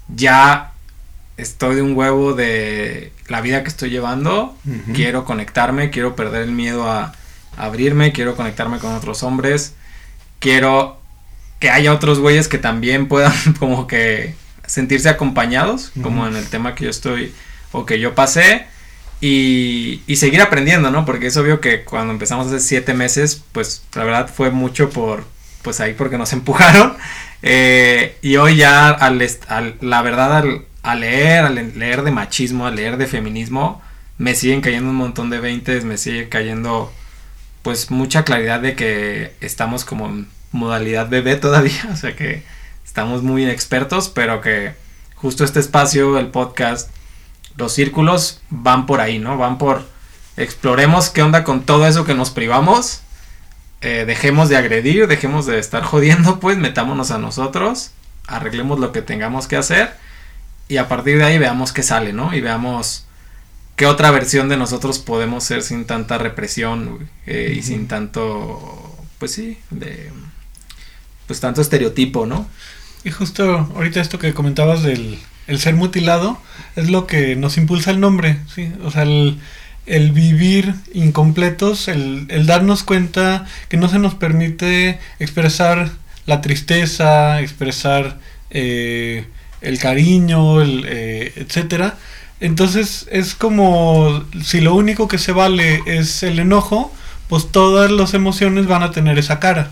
ya 0.08 0.72
estoy 1.38 1.75
de 1.75 1.82
un 1.82 1.96
huevo 1.96 2.34
de 2.34 3.12
la 3.28 3.42
vida 3.42 3.63
que 3.63 3.70
estoy 3.70 3.90
llevando, 3.90 4.56
quiero 4.94 5.25
conectarme, 5.25 5.90
quiero 5.90 6.16
perder 6.16 6.44
el 6.44 6.52
miedo 6.52 6.90
a, 6.90 7.13
abrirme, 7.58 8.13
quiero 8.13 8.36
conectarme 8.36 8.80
con 8.80 8.94
otros 8.94 9.24
hombres, 9.24 9.74
quiero 10.40 11.00
que 11.60 11.70
haya 11.70 11.94
otros 11.94 12.20
güeyes 12.20 12.48
que 12.48 12.58
también 12.58 13.08
puedan 13.08 13.34
como 13.60 13.88
que 13.88 14.36
sentirse 14.66 15.10
acompañados, 15.10 15.92
como 16.02 16.28
en 16.28 16.36
el 16.36 16.48
tema 16.48 16.75
que 16.75 16.86
yo 16.86 16.90
estoy 16.90 17.34
o 17.72 17.86
que 17.86 18.00
yo 18.00 18.16
pasé, 18.16 18.68
y, 19.25 20.15
seguir 20.18 20.42
aprendiendo, 20.42 20.92
¿no? 20.92 21.06
Porque 21.06 21.27
es 21.27 21.38
obvio 21.38 21.62
que 21.62 21.86
cuando 21.86 22.12
empezamos 22.12 22.48
hace 22.48 22.60
siete 22.60 22.94
meses, 22.94 23.42
pues 23.53 23.84
la 23.96 24.03
verdad 24.03 24.30
fue 24.30 24.51
mucho 24.51 24.89
por, 24.89 25.24
pues 25.62 25.80
ahí 25.80 25.94
porque 25.94 26.18
nos 26.18 26.34
empujaron. 26.34 26.98
Eh, 27.42 28.18
y 28.22 28.36
hoy 28.36 28.58
ya, 28.58 28.89
al, 28.89 29.25
la 29.80 30.01
verdad, 30.01 30.38
al, 30.38 30.65
al, 30.82 31.00
leer, 31.00 31.46
al 31.46 31.80
leer 31.80 32.03
de 32.03 32.12
machismo, 32.12 32.68
al 32.68 32.75
leer 32.75 32.98
de 32.98 33.08
feminismo, 33.08 33.82
me 34.18 34.36
siguen 34.36 34.60
cayendo 34.60 34.89
un 34.89 34.98
montón 34.98 35.30
de 35.30 35.39
veintes, 35.39 35.86
me 35.86 35.98
sigue 35.98 36.27
cayendo 36.27 36.92
pues 37.62 37.92
mucha 37.92 38.25
claridad 38.25 38.60
de 38.60 38.75
que 38.75 39.34
estamos 39.39 39.86
como 39.86 40.08
en 40.08 40.27
modalidad 40.51 41.08
bebé 41.08 41.38
todavía, 41.38 41.88
o 41.94 41.96
sea 41.96 42.13
que 42.15 42.44
estamos 42.84 43.24
muy 43.24 43.46
expertos, 43.46 44.10
pero 44.10 44.42
que 44.42 44.74
justo 45.15 45.46
este 45.46 45.62
espacio, 45.62 46.20
el 46.20 46.27
podcast, 46.27 46.89
los 47.58 47.74
círculos 47.74 48.42
van 48.50 48.86
por 48.86 49.02
ahí, 49.02 49.20
¿no? 49.20 49.38
Van 49.38 49.58
por 49.58 49.86
exploremos 50.38 51.10
qué 51.10 51.22
onda 51.22 51.44
con 51.44 51.64
todo 51.64 51.88
eso 51.88 52.06
que 52.06 52.16
nos 52.16 52.32
privamos, 52.32 53.02
eh, 53.82 54.06
dejemos 54.08 54.50
de 54.50 54.58
agredir, 54.58 55.08
dejemos 55.08 55.46
de 55.46 55.60
estar 55.60 55.84
jodiendo, 55.84 56.40
pues 56.40 56.58
metámonos 56.58 57.12
a 57.12 57.18
nosotros, 57.18 57.92
arreglemos 58.28 58.80
lo 58.80 58.92
que 58.92 59.02
tengamos 59.02 59.48
que 59.48 59.58
hacer 59.58 59.96
y 60.68 60.78
a 60.78 60.88
partir 60.88 61.18
de 61.18 61.26
ahí 61.26 61.38
veamos 61.38 61.74
qué 61.74 61.84
sale, 61.84 62.14
¿no? 62.14 62.34
Y 62.34 62.42
veamos 62.42 63.06
qué 63.76 63.86
otra 63.86 64.12
versión 64.12 64.50
de 64.50 64.58
nosotros 64.58 65.00
podemos 65.00 65.44
ser 65.44 65.62
sin 65.64 65.86
tanta 65.86 66.18
represión 66.18 67.10
eh, 67.26 67.54
y 67.58 67.62
sin 67.62 67.88
tanto, 67.88 68.98
pues 69.20 69.34
sí, 69.34 69.60
de, 69.70 70.12
pues 71.28 71.40
tanto 71.40 71.62
estereotipo, 71.62 72.26
¿no? 72.26 72.48
Y 73.04 73.12
justo 73.12 73.70
ahorita 73.76 74.00
esto 74.00 74.20
que 74.20 74.34
comentabas 74.34 74.84
del 74.84 75.20
el 75.48 75.60
ser 75.60 75.76
mutilado 75.76 76.40
es 76.76 76.90
lo 76.90 77.08
que 77.08 77.36
nos 77.36 77.58
impulsa 77.58 77.92
el 77.92 78.00
nombre, 78.00 78.38
¿sí? 78.54 78.72
O 78.84 78.92
sea, 78.92 79.04
el, 79.04 80.12
vivir 80.12 80.74
incompletos, 80.94 81.88
el, 81.88 82.28
darnos 82.46 82.84
cuenta 82.84 83.46
que 83.70 83.78
no 83.78 83.90
se 83.90 84.00
nos 84.00 84.16
permite 84.16 85.00
expresar 85.20 85.92
la 86.26 86.42
tristeza, 86.42 87.42
expresar 87.42 88.18
eh, 88.50 89.26
el 89.62 89.80
cariño, 89.80 90.62
el, 90.62 90.86
eh, 90.88 91.34
etcétera. 91.36 91.98
Entonces 92.40 93.08
es 93.12 93.36
como 93.36 94.26
si 94.44 94.62
lo 94.62 94.76
único 94.76 95.08
que 95.08 95.18
se 95.18 95.32
vale 95.32 95.82
es 95.86 96.24
el 96.24 96.40
enojo, 96.40 96.94
pues 97.28 97.52
todas 97.52 97.92
las 97.92 98.14
emociones 98.14 98.68
van 98.68 98.84
a 98.84 98.92
tener 98.92 99.18
esa 99.18 99.40
cara. 99.40 99.72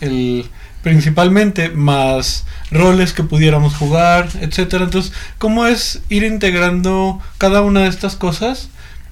El, 0.00 0.46
principalmente 0.82 1.68
más 1.70 2.46
roles 2.70 3.12
que 3.12 3.22
pudiéramos 3.22 3.74
jugar, 3.76 4.28
etcétera. 4.40 4.84
Entonces, 4.84 5.12
¿cómo 5.38 5.66
es 5.66 6.02
ir 6.08 6.24
integrando 6.24 7.20
cada 7.38 7.62
una 7.62 7.80
de 7.80 7.88
estas 7.88 8.16
cosas? 8.16 8.68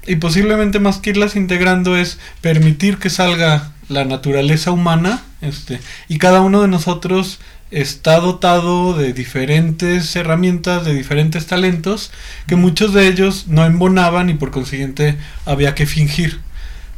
Y 0.07 0.17
posiblemente 0.17 0.81
más 0.81 0.99
que 0.99 1.11
irlas 1.11 1.37
integrando 1.37 1.97
es 1.97 2.19
permitir 2.41 2.99
que 2.99 3.11
salga 3.11 3.73
la 3.89 4.05
naturaleza 4.05 4.71
humana, 4.71 5.23
este, 5.41 5.81
y 6.09 6.19
cada 6.19 6.41
uno 6.41 6.63
de 6.63 6.69
nosotros 6.69 7.39
está 7.71 8.19
dotado 8.21 8.95
de 8.95 9.13
diferentes 9.13 10.17
herramientas, 10.17 10.85
de 10.85 10.95
diferentes 10.95 11.47
talentos, 11.47 12.11
que 12.47 12.57
muchos 12.57 12.95
de 12.95 13.07
ellos 13.09 13.47
no 13.49 13.67
embonaban 13.67 14.31
y 14.31 14.35
por 14.35 14.51
consiguiente 14.51 15.17
había 15.45 15.75
que 15.75 15.87
fingir. 15.87 16.41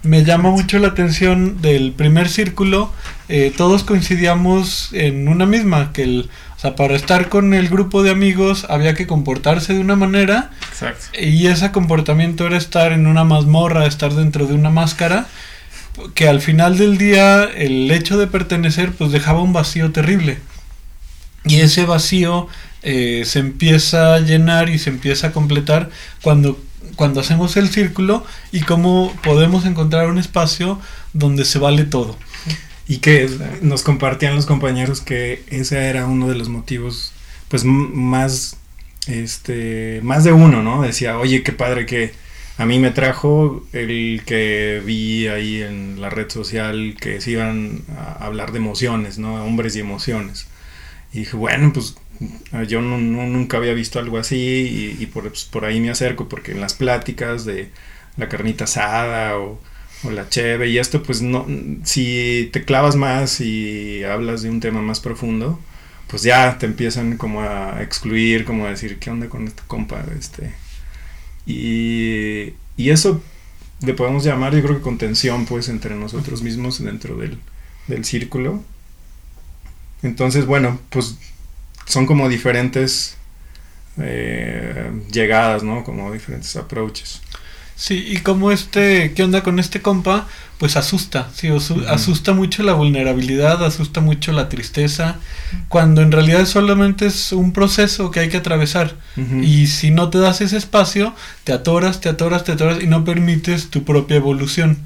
Me 0.02 0.24
llama 0.24 0.50
mucho 0.50 0.78
la 0.78 0.88
atención 0.88 1.60
del 1.60 1.92
primer 1.92 2.30
círculo, 2.30 2.90
eh, 3.28 3.52
todos 3.54 3.84
coincidíamos 3.84 4.88
en 4.92 5.28
una 5.28 5.44
misma, 5.44 5.92
que 5.92 6.04
el, 6.04 6.30
o 6.56 6.60
sea, 6.60 6.74
para 6.74 6.96
estar 6.96 7.28
con 7.28 7.52
el 7.52 7.68
grupo 7.68 8.02
de 8.02 8.10
amigos 8.10 8.66
había 8.70 8.94
que 8.94 9.06
comportarse 9.06 9.74
de 9.74 9.80
una 9.80 9.96
manera, 9.96 10.52
y 11.20 11.46
ese 11.48 11.70
comportamiento 11.70 12.46
era 12.46 12.56
estar 12.56 12.92
en 12.92 13.06
una 13.06 13.24
mazmorra, 13.24 13.84
estar 13.84 14.14
dentro 14.14 14.46
de 14.46 14.54
una 14.54 14.70
máscara, 14.70 15.26
que 16.14 16.28
al 16.28 16.40
final 16.40 16.78
del 16.78 16.96
día 16.96 17.44
el 17.44 17.90
hecho 17.90 18.16
de 18.16 18.26
pertenecer 18.26 18.92
pues 18.92 19.12
dejaba 19.12 19.42
un 19.42 19.52
vacío 19.52 19.92
terrible. 19.92 20.38
Y 21.44 21.60
ese 21.60 21.84
vacío 21.84 22.48
eh, 22.82 23.24
se 23.26 23.38
empieza 23.38 24.14
a 24.14 24.20
llenar 24.20 24.70
y 24.70 24.78
se 24.78 24.90
empieza 24.90 25.28
a 25.28 25.32
completar 25.32 25.90
cuando, 26.22 26.58
cuando 26.96 27.20
hacemos 27.20 27.56
el 27.56 27.68
círculo 27.68 28.24
y 28.52 28.60
cómo 28.60 29.14
podemos 29.22 29.64
encontrar 29.66 30.08
un 30.08 30.18
espacio 30.18 30.80
donde 31.12 31.44
se 31.44 31.58
vale 31.58 31.84
todo. 31.84 32.16
Y 32.86 32.98
que 32.98 33.30
nos 33.62 33.82
compartían 33.82 34.34
los 34.34 34.46
compañeros 34.46 35.00
que 35.00 35.44
ese 35.48 35.78
era 35.88 36.06
uno 36.06 36.28
de 36.28 36.34
los 36.34 36.48
motivos, 36.48 37.12
pues 37.48 37.64
más, 37.64 38.56
este, 39.06 40.00
más 40.02 40.24
de 40.24 40.32
uno, 40.32 40.62
¿no? 40.62 40.82
Decía, 40.82 41.18
oye, 41.18 41.42
qué 41.42 41.52
padre 41.52 41.86
que 41.86 42.12
a 42.58 42.66
mí 42.66 42.78
me 42.78 42.90
trajo 42.90 43.64
el 43.72 44.22
que 44.26 44.82
vi 44.84 45.28
ahí 45.28 45.62
en 45.62 46.00
la 46.00 46.10
red 46.10 46.28
social 46.30 46.96
que 47.00 47.20
se 47.20 47.30
iban 47.30 47.82
a 47.96 48.26
hablar 48.26 48.52
de 48.52 48.58
emociones, 48.58 49.18
¿no? 49.18 49.42
Hombres 49.44 49.76
y 49.76 49.80
emociones. 49.80 50.46
Y 51.12 51.20
dije, 51.20 51.36
bueno, 51.36 51.72
pues 51.72 51.94
yo 52.68 52.80
no, 52.82 52.98
nunca 52.98 53.56
había 53.56 53.72
visto 53.74 53.98
algo 53.98 54.18
así 54.18 54.96
y, 54.98 55.06
por, 55.06 55.28
pues, 55.28 55.44
por, 55.44 55.64
ahí 55.64 55.80
me 55.80 55.90
acerco 55.90 56.28
porque 56.28 56.52
en 56.52 56.60
las 56.60 56.74
pláticas 56.74 57.44
de 57.44 57.70
la 58.16 58.28
carnita 58.28 58.64
asada 58.64 59.38
o, 59.38 59.60
la 60.10 60.28
cheve 60.30 60.70
y 60.70 60.78
esto, 60.78 61.02
pues 61.02 61.20
no, 61.20 61.46
si 61.84 62.48
te 62.54 62.64
clavas 62.64 62.96
más 62.96 63.40
y 63.42 64.02
hablas 64.04 64.40
de 64.42 64.48
un 64.48 64.60
tema 64.60 64.80
más 64.80 64.98
profundo, 65.00 65.60
pues 66.08 66.22
ya 66.22 66.56
te 66.58 66.64
empiezan 66.66 67.18
como 67.18 67.42
a 67.42 67.82
excluir, 67.82 68.46
como 68.46 68.64
a 68.64 68.70
decir, 68.70 68.98
¿qué 68.98 69.10
onda 69.10 69.28
con 69.28 69.46
este 69.46 69.62
compa? 69.66 70.02
Este, 70.18 70.54
y, 71.46 72.54
y 72.78 72.90
eso 72.90 73.22
le 73.82 73.92
podemos 73.92 74.24
llamar, 74.24 74.54
yo 74.54 74.62
creo 74.62 74.76
que 74.76 74.82
contención, 74.82 75.44
pues, 75.44 75.68
entre 75.68 75.94
nosotros 75.96 76.42
mismos 76.42 76.82
dentro 76.82 77.16
del, 77.16 77.38
del 77.86 78.04
círculo 78.06 78.62
entonces, 80.02 80.46
bueno, 80.46 80.78
pues 80.90 81.16
son 81.90 82.06
como 82.06 82.28
diferentes 82.28 83.16
eh, 83.98 84.90
llegadas, 85.12 85.62
¿no? 85.62 85.84
Como 85.84 86.12
diferentes 86.12 86.54
approaches. 86.56 87.20
Sí, 87.74 88.04
y 88.08 88.18
como 88.18 88.52
este, 88.52 89.14
¿qué 89.14 89.22
onda 89.22 89.42
con 89.42 89.58
este 89.58 89.80
compa? 89.80 90.28
Pues 90.58 90.76
asusta, 90.76 91.30
sí, 91.34 91.48
asusta 91.88 92.34
mucho 92.34 92.62
la 92.62 92.74
vulnerabilidad, 92.74 93.64
asusta 93.64 94.02
mucho 94.02 94.32
la 94.32 94.50
tristeza, 94.50 95.16
cuando 95.68 96.02
en 96.02 96.12
realidad 96.12 96.44
solamente 96.44 97.06
es 97.06 97.32
un 97.32 97.54
proceso 97.54 98.10
que 98.10 98.20
hay 98.20 98.28
que 98.28 98.36
atravesar. 98.36 98.96
Y 99.40 99.68
si 99.68 99.90
no 99.90 100.10
te 100.10 100.18
das 100.18 100.42
ese 100.42 100.58
espacio, 100.58 101.14
te 101.44 101.54
atoras, 101.54 102.02
te 102.02 102.10
atoras, 102.10 102.44
te 102.44 102.52
atoras 102.52 102.82
y 102.82 102.86
no 102.86 103.06
permites 103.06 103.70
tu 103.70 103.84
propia 103.84 104.16
evolución. 104.16 104.76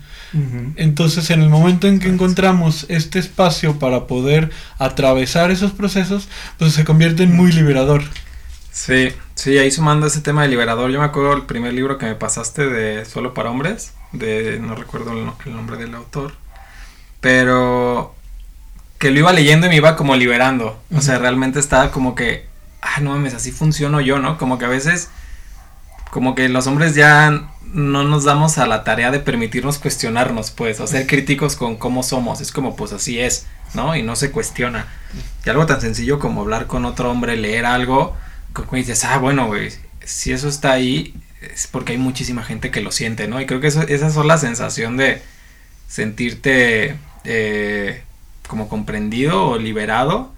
Entonces, 0.77 1.31
en 1.31 1.43
el 1.43 1.49
momento 1.49 1.87
en 1.87 2.01
que 2.01 2.09
encontramos 2.09 2.87
este 2.89 3.19
espacio 3.19 3.79
para 3.79 4.07
poder 4.07 4.51
atravesar 4.79 5.51
esos 5.51 5.73
procesos, 5.73 6.29
pues 6.59 6.73
se 6.73 6.85
convierte 6.85 7.23
en 7.23 7.37
muy 7.37 7.53
liberador. 7.53 8.03
Sí, 8.75 9.11
sí, 9.37 9.57
ahí 9.57 9.71
sumando 9.71 10.09
ese 10.09 10.21
tema 10.21 10.43
de 10.43 10.49
liberador, 10.49 10.91
yo 10.91 10.99
me 10.99 11.05
acuerdo 11.05 11.33
el 11.35 11.43
primer 11.43 11.73
libro 11.73 11.97
que 11.97 12.07
me 12.07 12.17
pasaste 12.17 12.67
de 12.67 13.05
Solo 13.05 13.33
para 13.33 13.51
Hombres, 13.51 13.95
de 14.11 14.59
no 14.59 14.75
recuerdo 14.75 15.13
el, 15.13 15.55
nombre 15.55 15.77
del 15.77 15.95
autor, 15.95 16.33
pero 17.21 18.17
que 18.99 19.13
lo 19.13 19.21
iba 19.21 19.33
leyendo 19.33 19.67
y 19.67 19.71
me 19.71 19.77
iba 19.77 19.95
como 19.95 20.17
liberando, 20.17 20.77
o 20.93 21.01
sea, 21.01 21.19
realmente 21.19 21.61
estaba 21.61 21.93
como 21.93 22.17
que, 22.17 22.49
ah, 22.83 23.01
no 23.01 23.11
mames, 23.11 23.35
así 23.35 23.53
funciono 23.53 24.01
yo, 24.01 24.19
¿no? 24.19 24.39
Como 24.39 24.59
que 24.59 24.65
a 24.65 24.69
veces, 24.69 25.09
como 26.15 26.37
que 26.37 26.49
los 26.49 26.69
hombres 26.69 26.95
ya 26.95 27.49
no 27.73 28.05
nos 28.05 28.23
damos 28.23 28.59
a 28.59 28.69
la 28.69 28.85
tarea 28.85 29.11
de 29.11 29.19
permitirnos 29.19 29.81
cuestionarnos, 29.81 30.53
pues, 30.53 30.79
o 30.79 30.87
ser 30.87 31.09
críticos 31.09 31.57
con 31.57 31.75
cómo 31.75 32.05
somos. 32.05 32.41
Es 32.41 32.53
como, 32.53 32.77
pues 32.77 32.93
así 32.93 33.19
es, 33.19 33.49
¿no? 33.75 33.97
Y 33.97 34.05
no 34.05 34.15
se 34.15 34.31
cuestiona. 34.31 34.87
Y 35.45 35.51
algo 35.51 35.67
tan 35.67 35.81
sencillo 35.81 36.21
como 36.21 36.43
hablar 36.43 36.69
con 36.69 36.85
otro 36.85 37.11
hombre, 37.11 37.37
leer 37.37 37.67
algo, 37.67 38.17
como 38.53 38.77
dices, 38.77 39.03
ah, 39.03 39.19
bueno, 39.19 39.49
güey, 39.49 39.71
si 40.05 40.31
eso 40.31 40.49
está 40.49 40.71
ahí, 40.71 41.17
es 41.41 41.67
porque 41.67 41.95
hay 41.95 41.99
muchísima 41.99 42.45
gente 42.45 42.71
que 42.71 42.81
lo 42.81 42.93
siente, 42.93 43.27
¿no? 43.27 43.41
Y 43.41 43.47
creo 43.47 43.59
que 43.59 43.67
eso, 43.67 43.83
esa 43.83 44.07
es 44.07 44.15
la 44.15 44.39
sensación 44.39 44.97
de 44.97 45.21
sentirte 45.89 46.97
eh, 47.25 48.05
como 48.47 48.69
comprendido 48.69 49.49
o 49.49 49.59
liberado. 49.59 50.33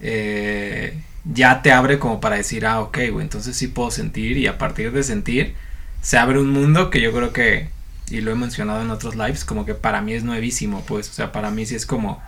Eh, 0.00 0.98
ya 1.24 1.62
te 1.62 1.72
abre 1.72 1.98
como 1.98 2.20
para 2.20 2.36
decir, 2.36 2.66
ah, 2.66 2.80
ok, 2.80 2.98
güey, 3.12 3.22
entonces 3.22 3.56
sí 3.56 3.68
puedo 3.68 3.90
sentir 3.90 4.36
y 4.36 4.46
a 4.46 4.58
partir 4.58 4.92
de 4.92 5.02
sentir 5.02 5.54
se 6.02 6.18
abre 6.18 6.38
un 6.38 6.50
mundo 6.50 6.90
que 6.90 7.00
yo 7.00 7.12
creo 7.12 7.32
que, 7.32 7.68
y 8.08 8.20
lo 8.20 8.32
he 8.32 8.34
mencionado 8.34 8.82
en 8.82 8.90
otros 8.90 9.16
lives, 9.16 9.44
como 9.44 9.66
que 9.66 9.74
para 9.74 10.00
mí 10.00 10.14
es 10.14 10.24
nuevísimo, 10.24 10.82
pues, 10.86 11.08
o 11.10 11.12
sea, 11.12 11.32
para 11.32 11.50
mí 11.50 11.66
sí 11.66 11.74
es 11.74 11.86
como, 11.86 12.22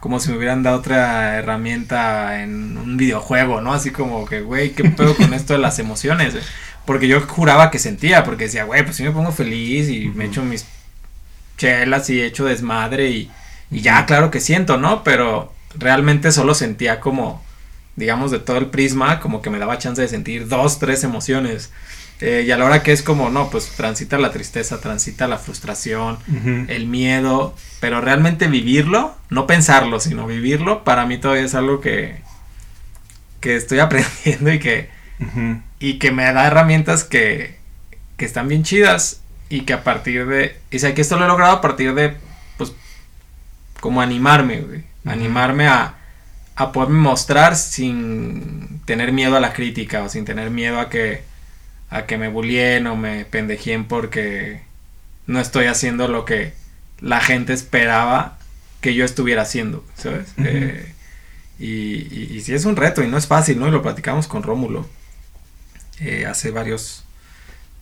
como 0.00 0.20
si 0.20 0.30
me 0.30 0.36
hubieran 0.36 0.62
dado 0.62 0.78
otra 0.78 1.36
herramienta 1.36 2.42
en 2.42 2.76
un 2.76 2.96
videojuego, 2.96 3.60
¿no? 3.60 3.72
Así 3.72 3.90
como 3.90 4.26
que, 4.26 4.42
güey, 4.42 4.72
¿qué 4.72 4.84
pedo 4.84 5.14
con 5.16 5.32
esto 5.34 5.54
de 5.54 5.58
las 5.58 5.78
emociones? 5.78 6.34
Porque 6.86 7.08
yo 7.08 7.20
juraba 7.22 7.70
que 7.70 7.78
sentía, 7.78 8.24
porque 8.24 8.44
decía, 8.44 8.64
güey, 8.64 8.84
pues 8.84 8.96
si 8.96 9.02
me 9.02 9.10
pongo 9.10 9.32
feliz 9.32 9.88
y 9.88 10.08
me 10.08 10.26
echo 10.26 10.42
mis 10.42 10.66
chelas 11.56 12.08
y 12.10 12.22
echo 12.22 12.46
desmadre 12.46 13.10
y, 13.10 13.30
y 13.70 13.80
ya, 13.80 14.06
claro 14.06 14.30
que 14.30 14.40
siento, 14.40 14.76
¿no? 14.78 15.04
Pero 15.04 15.52
realmente 15.78 16.32
solo 16.32 16.54
sentía 16.54 17.00
como, 17.00 17.42
digamos, 18.00 18.30
de 18.30 18.38
todo 18.38 18.56
el 18.56 18.66
prisma, 18.66 19.20
como 19.20 19.42
que 19.42 19.50
me 19.50 19.58
daba 19.58 19.78
chance 19.78 20.00
de 20.00 20.08
sentir 20.08 20.48
dos, 20.48 20.78
tres 20.78 21.04
emociones. 21.04 21.70
Eh, 22.20 22.44
y 22.46 22.50
a 22.50 22.56
la 22.56 22.64
hora 22.64 22.82
que 22.82 22.92
es 22.92 23.02
como, 23.02 23.30
no, 23.30 23.50
pues 23.50 23.70
transita 23.76 24.18
la 24.18 24.32
tristeza, 24.32 24.80
transita 24.80 25.28
la 25.28 25.38
frustración, 25.38 26.18
el 26.68 26.86
miedo, 26.86 27.54
pero 27.78 28.00
realmente 28.00 28.48
vivirlo, 28.48 29.14
no 29.28 29.46
pensarlo, 29.46 30.00
sino 30.00 30.26
vivirlo, 30.26 30.82
para 30.82 31.06
mí 31.06 31.18
todavía 31.18 31.44
es 31.44 31.54
algo 31.54 31.80
que, 31.80 32.20
que 33.40 33.56
estoy 33.56 33.78
aprendiendo 33.80 34.52
y 34.52 34.58
que, 34.58 34.88
y 35.78 35.98
que 35.98 36.10
me 36.10 36.30
da 36.32 36.46
herramientas 36.46 37.04
que, 37.04 37.56
que 38.16 38.24
están 38.24 38.48
bien 38.48 38.64
chidas 38.64 39.20
y 39.48 39.62
que 39.62 39.74
a 39.74 39.84
partir 39.84 40.26
de, 40.26 40.56
y 40.70 40.78
sé 40.78 40.94
que 40.94 41.02
esto 41.02 41.18
lo 41.18 41.24
he 41.24 41.28
logrado 41.28 41.56
a 41.56 41.60
partir 41.60 41.94
de, 41.94 42.16
pues, 42.56 42.72
como 43.80 44.00
animarme, 44.00 44.60
güey, 44.60 44.84
animarme 45.06 45.68
a, 45.68 45.99
a 46.60 46.72
poderme 46.72 46.98
mostrar 46.98 47.56
sin 47.56 48.80
tener 48.84 49.12
miedo 49.12 49.34
a 49.34 49.40
la 49.40 49.54
crítica 49.54 50.02
o 50.02 50.10
sin 50.10 50.26
tener 50.26 50.50
miedo 50.50 50.78
a 50.78 50.90
que 50.90 51.22
a 51.88 52.04
que 52.04 52.18
me 52.18 52.28
bulleen 52.28 52.86
o 52.86 52.96
me 52.96 53.24
pendejien 53.24 53.86
porque 53.86 54.60
no 55.26 55.40
estoy 55.40 55.66
haciendo 55.66 56.06
lo 56.06 56.26
que 56.26 56.52
la 57.00 57.20
gente 57.20 57.54
esperaba 57.54 58.38
que 58.82 58.94
yo 58.94 59.06
estuviera 59.06 59.42
haciendo, 59.42 59.84
¿sabes? 59.96 60.34
Eh, 60.36 60.94
y, 61.58 62.36
y, 62.36 62.40
sí 62.42 62.52
es 62.52 62.66
un 62.66 62.76
reto 62.76 63.02
y 63.02 63.08
no 63.08 63.16
es 63.16 63.26
fácil, 63.26 63.58
¿no? 63.58 63.66
Y 63.66 63.70
lo 63.70 63.82
platicamos 63.82 64.26
con 64.28 64.42
Rómulo 64.42 64.86
eh, 66.00 66.26
hace 66.26 66.50
varios, 66.50 67.04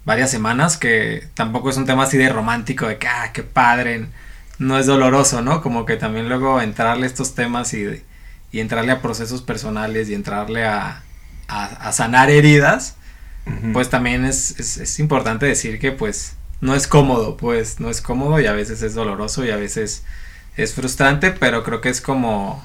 varias 0.05 0.31
semanas 0.31 0.77
que 0.77 1.27
tampoco 1.35 1.71
es 1.71 1.77
un 1.77 1.87
tema 1.87 2.05
así 2.05 2.17
de 2.17 2.29
romántico, 2.29 2.87
de 2.87 2.99
que, 2.99 3.09
ah, 3.09 3.33
qué 3.33 3.43
padre, 3.43 4.07
no 4.59 4.79
es 4.79 4.87
doloroso, 4.87 5.43
¿no? 5.43 5.63
Como 5.63 5.85
que 5.85 5.97
también 5.97 6.29
luego 6.29 6.61
entrarle 6.61 7.05
a 7.05 7.09
estos 7.09 7.35
temas 7.35 7.75
y, 7.75 8.03
y 8.51 8.61
entrarle 8.61 8.93
a 8.93 9.03
procesos 9.03 9.43
personales 9.43 10.09
y 10.09 10.15
entrarle 10.15 10.65
a, 10.65 11.03
a 11.49 11.93
sanar 11.93 12.31
heridas, 12.31 12.97
pues 13.73 13.89
también 13.89 14.25
es, 14.25 14.59
es, 14.61 14.99
importante 14.99 15.47
decir 15.47 15.79
que 15.79 15.93
pues 15.93 16.37
no 16.61 16.75
es 16.75 16.87
cómodo, 16.87 17.37
pues 17.37 17.81
no 17.81 17.89
es 17.89 18.01
cómodo 18.01 18.41
y 18.41 18.47
a 18.47 18.53
veces 18.53 18.83
es 18.83 18.95
doloroso 18.95 19.45
y 19.45 19.51
a 19.51 19.57
veces 19.57 20.05
es 20.57 20.75
frustrante, 20.75 21.31
pero 21.31 21.65
creo 21.65 21.81
que 21.81 21.89
es 21.89 22.01
como 22.01 22.65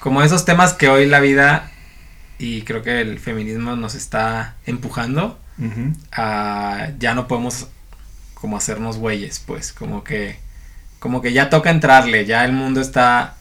como 0.00 0.22
esos 0.22 0.44
temas 0.44 0.72
que 0.72 0.88
hoy 0.88 1.06
la 1.06 1.20
vida 1.20 1.70
y 2.38 2.62
creo 2.62 2.82
que 2.82 3.00
el 3.00 3.18
feminismo 3.18 3.76
nos 3.76 3.94
está 3.94 4.56
empujando 4.66 5.38
a 6.12 6.90
ya 6.98 7.14
no 7.14 7.28
podemos 7.28 7.68
como 8.34 8.56
hacernos 8.56 8.98
güeyes, 8.98 9.40
pues, 9.40 9.72
como 9.72 10.04
que 10.04 10.38
como 10.98 11.22
que 11.22 11.32
ya 11.32 11.48
toca 11.50 11.70
entrarle, 11.70 12.26
ya 12.26 12.44
el 12.44 12.52
mundo 12.52 12.80
está 12.80 13.36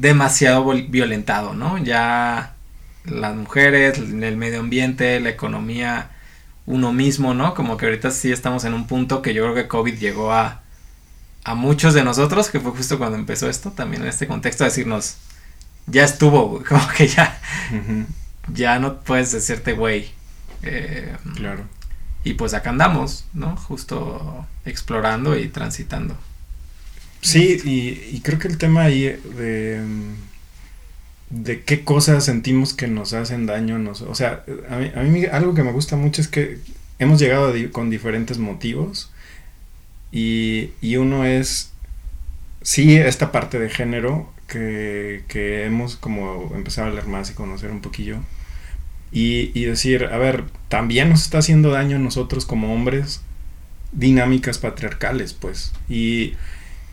demasiado 0.00 0.64
violentado, 0.88 1.54
¿no? 1.54 1.78
Ya 1.78 2.54
las 3.04 3.34
mujeres, 3.34 3.98
el 3.98 4.36
medio 4.36 4.60
ambiente, 4.60 5.20
la 5.20 5.30
economía, 5.30 6.10
uno 6.66 6.92
mismo, 6.92 7.34
¿no? 7.34 7.54
Como 7.54 7.76
que 7.76 7.86
ahorita 7.86 8.10
sí 8.10 8.30
estamos 8.30 8.64
en 8.64 8.74
un 8.74 8.86
punto 8.86 9.22
que 9.22 9.34
yo 9.34 9.42
creo 9.44 9.54
que 9.54 9.68
COVID 9.68 9.98
llegó 9.98 10.32
a, 10.32 10.62
a 11.44 11.54
muchos 11.54 11.94
de 11.94 12.04
nosotros, 12.04 12.50
que 12.50 12.60
fue 12.60 12.72
justo 12.72 12.98
cuando 12.98 13.16
empezó 13.16 13.48
esto, 13.48 13.72
también 13.72 14.02
en 14.02 14.08
este 14.08 14.26
contexto, 14.26 14.64
a 14.64 14.68
decirnos, 14.68 15.16
ya 15.86 16.04
estuvo, 16.04 16.62
como 16.68 16.86
que 16.96 17.08
ya, 17.08 17.40
ya 18.52 18.78
no 18.78 19.00
puedes 19.00 19.32
decirte 19.32 19.72
güey. 19.72 20.10
Eh, 20.62 21.16
claro. 21.36 21.64
Y 22.24 22.34
pues 22.34 22.52
acá 22.52 22.70
andamos, 22.70 23.24
¿no? 23.32 23.56
Justo 23.56 24.46
explorando 24.64 25.38
y 25.38 25.48
transitando. 25.48 26.16
Sí, 27.20 27.60
y, 27.64 28.20
creo 28.20 28.38
que 28.38 28.48
el 28.48 28.58
tema 28.58 28.84
ahí 28.84 29.18
de, 31.30 31.62
qué 31.64 31.84
cosas 31.84 32.24
sentimos 32.24 32.74
que 32.74 32.86
nos 32.86 33.12
hacen 33.12 33.46
daño, 33.46 33.78
nos, 33.78 34.02
o 34.02 34.14
sea, 34.14 34.44
a 34.70 34.76
mí, 34.76 34.90
a 34.94 35.02
mí 35.02 35.24
algo 35.26 35.54
que 35.54 35.62
me 35.62 35.72
gusta 35.72 35.96
mucho 35.96 36.20
es 36.20 36.28
que 36.28 36.58
hemos 36.98 37.18
llegado 37.18 37.52
con 37.72 37.90
diferentes 37.90 38.38
motivos 38.38 39.10
y, 40.12 40.70
y 40.80 40.96
uno 40.96 41.24
es, 41.24 41.72
sí, 42.62 42.96
esta 42.96 43.32
parte 43.32 43.58
de 43.58 43.68
género 43.68 44.32
que, 44.46 45.24
que 45.28 45.64
hemos 45.64 45.96
como 45.96 46.52
empezado 46.54 46.88
a 46.88 46.90
leer 46.90 47.06
más 47.06 47.30
y 47.30 47.34
conocer 47.34 47.70
un 47.70 47.80
poquillo 47.80 48.18
y, 49.12 49.50
y 49.58 49.64
decir, 49.64 50.04
a 50.06 50.18
ver, 50.18 50.44
también 50.68 51.10
nos 51.10 51.22
está 51.22 51.38
haciendo 51.38 51.70
daño 51.70 51.96
a 51.96 52.00
nosotros 52.00 52.46
como 52.46 52.72
hombres 52.72 53.22
dinámicas 53.92 54.58
patriarcales, 54.58 55.32
pues, 55.32 55.72
y 55.88 56.34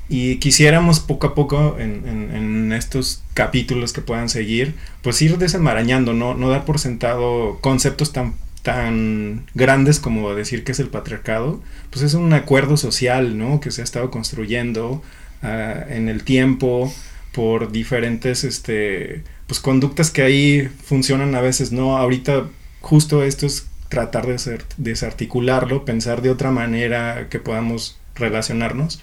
y 0.08 0.38
quisiéramos 0.38 1.00
poco 1.00 1.28
a 1.28 1.36
poco 1.36 1.78
en, 1.80 2.04
en, 2.06 2.72
estos 2.74 3.24
capítulos 3.34 3.94
que 3.94 4.02
puedan 4.02 4.30
seguir, 4.30 4.76
pues 5.02 5.22
ir 5.22 5.38
desenmarañando, 5.38 6.14
¿no? 6.14 6.36
no 6.36 6.50
dar 6.50 6.66
por 6.66 6.78
sentado 6.78 7.58
conceptos 7.62 8.14
tan, 8.14 8.36
tan 8.62 9.46
grandes 9.56 10.00
como 10.00 10.36
decir 10.36 10.64
que 10.64 10.74
es 10.74 10.80
el 10.80 10.90
patriarcado, 10.90 11.62
pues 11.90 12.04
es 12.04 12.14
un 12.14 12.34
acuerdo 12.34 12.78
social, 12.78 13.38
¿no? 13.38 13.60
Que 13.60 13.72
se 13.72 13.82
ha 13.82 13.84
estado 13.84 14.12
construyendo 14.12 15.02
ah, 15.42 15.86
en 15.90 16.10
el 16.10 16.24
tiempo 16.24 16.94
por 17.32 17.72
diferentes, 17.72 18.44
este, 18.44 19.24
pues 19.48 19.60
conductas 19.60 20.12
que 20.12 20.22
ahí 20.22 20.70
funcionan 20.84 21.34
a 21.36 21.42
veces, 21.42 21.72
¿no? 21.72 21.98
Ahorita 21.98 22.48
justo 22.82 23.24
esto 23.24 23.46
es 23.48 23.68
tratar 23.90 24.28
de 24.28 24.60
desarticularlo, 24.78 25.86
pensar 25.86 26.22
de 26.22 26.30
otra 26.30 26.52
manera 26.52 27.28
que 27.30 27.40
podamos 27.40 27.98
relacionarnos 28.16 29.02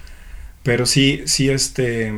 pero 0.62 0.86
sí, 0.86 1.22
sí, 1.26 1.50
este, 1.50 2.12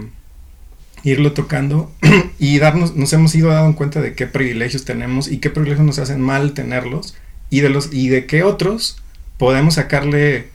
irlo 1.02 1.32
tocando 1.32 1.92
y 2.38 2.58
darnos, 2.58 2.96
nos 2.96 3.12
hemos 3.12 3.34
ido 3.34 3.50
dando 3.50 3.76
cuenta 3.76 4.00
de 4.00 4.14
qué 4.14 4.26
privilegios 4.26 4.84
tenemos 4.84 5.28
y 5.28 5.38
qué 5.38 5.50
privilegios 5.50 5.86
nos 5.86 5.98
hacen 5.98 6.20
mal 6.20 6.52
tenerlos 6.52 7.16
y 7.50 7.60
de 7.60 7.68
los, 7.68 7.92
y 7.92 8.08
de 8.08 8.26
qué 8.26 8.42
otros 8.42 9.02
podemos 9.38 9.74
sacarle 9.74 10.48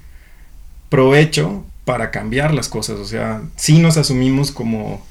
provecho 0.90 1.66
para 1.86 2.12
cambiar 2.12 2.54
las 2.54 2.68
cosas, 2.68 3.00
o 3.00 3.06
sea, 3.06 3.42
si 3.56 3.80
nos 3.80 3.98
asumimos 3.98 4.52
como, 4.52 5.04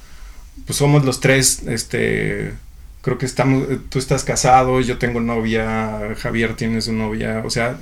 pues 0.67 0.79
somos 0.79 1.05
los 1.05 1.21
tres, 1.21 1.63
este, 1.67 2.53
creo 3.03 3.19
que 3.19 3.27
estamos, 3.27 3.67
tú 3.89 3.99
estás 3.99 4.23
casado, 4.23 4.81
yo 4.81 4.99
tengo 4.99 5.21
novia, 5.21 6.15
Javier 6.19 6.55
tiene 6.55 6.81
su 6.81 6.93
novia, 6.93 7.43
o 7.45 7.51
sea, 7.51 7.79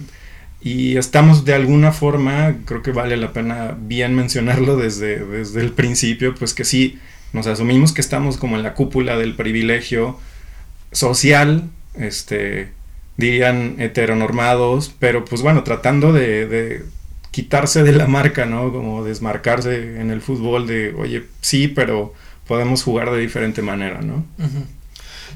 y 0.67 0.97
estamos 0.97 1.45
de 1.45 1.55
alguna 1.55 1.93
forma, 1.93 2.57
creo 2.65 2.83
que 2.83 2.91
vale 2.91 3.17
la 3.17 3.33
pena 3.33 3.77
bien 3.79 4.17
mencionarlo 4.17 4.77
desde, 4.77 5.25
desde 5.25 5.61
el 5.61 5.71
principio, 5.71 6.35
pues 6.35 6.55
que 6.55 6.65
sí, 6.65 6.99
nos 7.33 7.47
asumimos 7.47 7.93
que 7.93 8.01
estamos 8.01 8.37
como 8.37 8.57
en 8.57 8.65
la 8.65 8.75
cúpula 8.75 9.17
del 9.17 9.37
privilegio 9.37 10.19
social, 10.91 11.71
este, 11.95 12.73
dirían 13.17 13.77
heteronormados, 13.79 14.93
pero 14.99 15.25
pues 15.25 15.41
bueno, 15.41 15.63
tratando 15.63 16.13
de, 16.13 16.83
quitarse 17.31 17.85
de 17.85 17.93
la 17.93 18.09
marca, 18.09 18.45
¿no? 18.45 18.73
Como 18.73 19.05
desmarcarse 19.05 20.01
en 20.01 20.11
el 20.11 20.21
fútbol 20.21 20.67
de, 20.67 20.93
oye, 20.95 21.27
sí, 21.43 21.69
pero 21.69 22.13
podemos 22.49 22.83
jugar 22.83 23.13
de 23.13 23.21
diferente 23.21 23.63
manera, 23.63 24.01
¿no? 24.01 24.27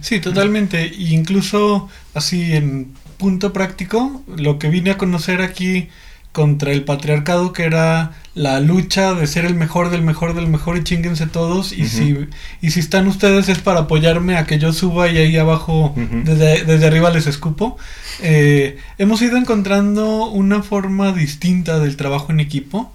Sí, 0.01 0.19
totalmente. 0.19 0.91
incluso 0.93 1.89
así 2.15 2.53
en 2.53 2.95
punto 3.21 3.53
práctico, 3.53 4.23
lo 4.37 4.59
que 4.59 4.69
vine 4.69 4.91
a 4.91 4.99
conocer 4.99 5.43
aquí 5.43 5.89
contra 6.33 6.73
el 6.73 6.85
patriarcado, 6.85 7.53
que 7.53 7.65
era 7.65 8.13
la 8.35 8.61
lucha 8.61 9.15
de 9.15 9.27
ser 9.27 9.45
el 9.45 9.57
mejor 9.57 9.91
del 9.91 10.03
mejor 10.03 10.35
del 10.35 10.47
mejor 10.47 10.77
y 10.77 10.85
chinguense 10.85 11.27
todos. 11.27 11.73
Y, 11.73 11.89
si, 11.89 12.29
y 12.61 12.71
si 12.71 12.81
están 12.81 13.09
ustedes 13.09 13.49
es 13.49 13.59
para 13.59 13.81
apoyarme 13.81 14.37
a 14.37 14.47
que 14.47 14.59
yo 14.59 14.73
suba 14.73 15.09
y 15.09 15.19
ahí 15.19 15.37
abajo 15.37 15.95
desde, 15.97 16.65
desde, 16.65 16.87
arriba 16.87 17.11
les 17.11 17.27
escupo. 17.27 17.77
Eh, 18.23 18.79
hemos 18.99 19.21
ido 19.23 19.37
encontrando 19.37 20.27
una 20.27 20.63
forma 20.63 21.13
distinta 21.13 21.81
del 21.81 21.97
trabajo 21.97 22.31
en 22.31 22.41
equipo. 22.41 22.93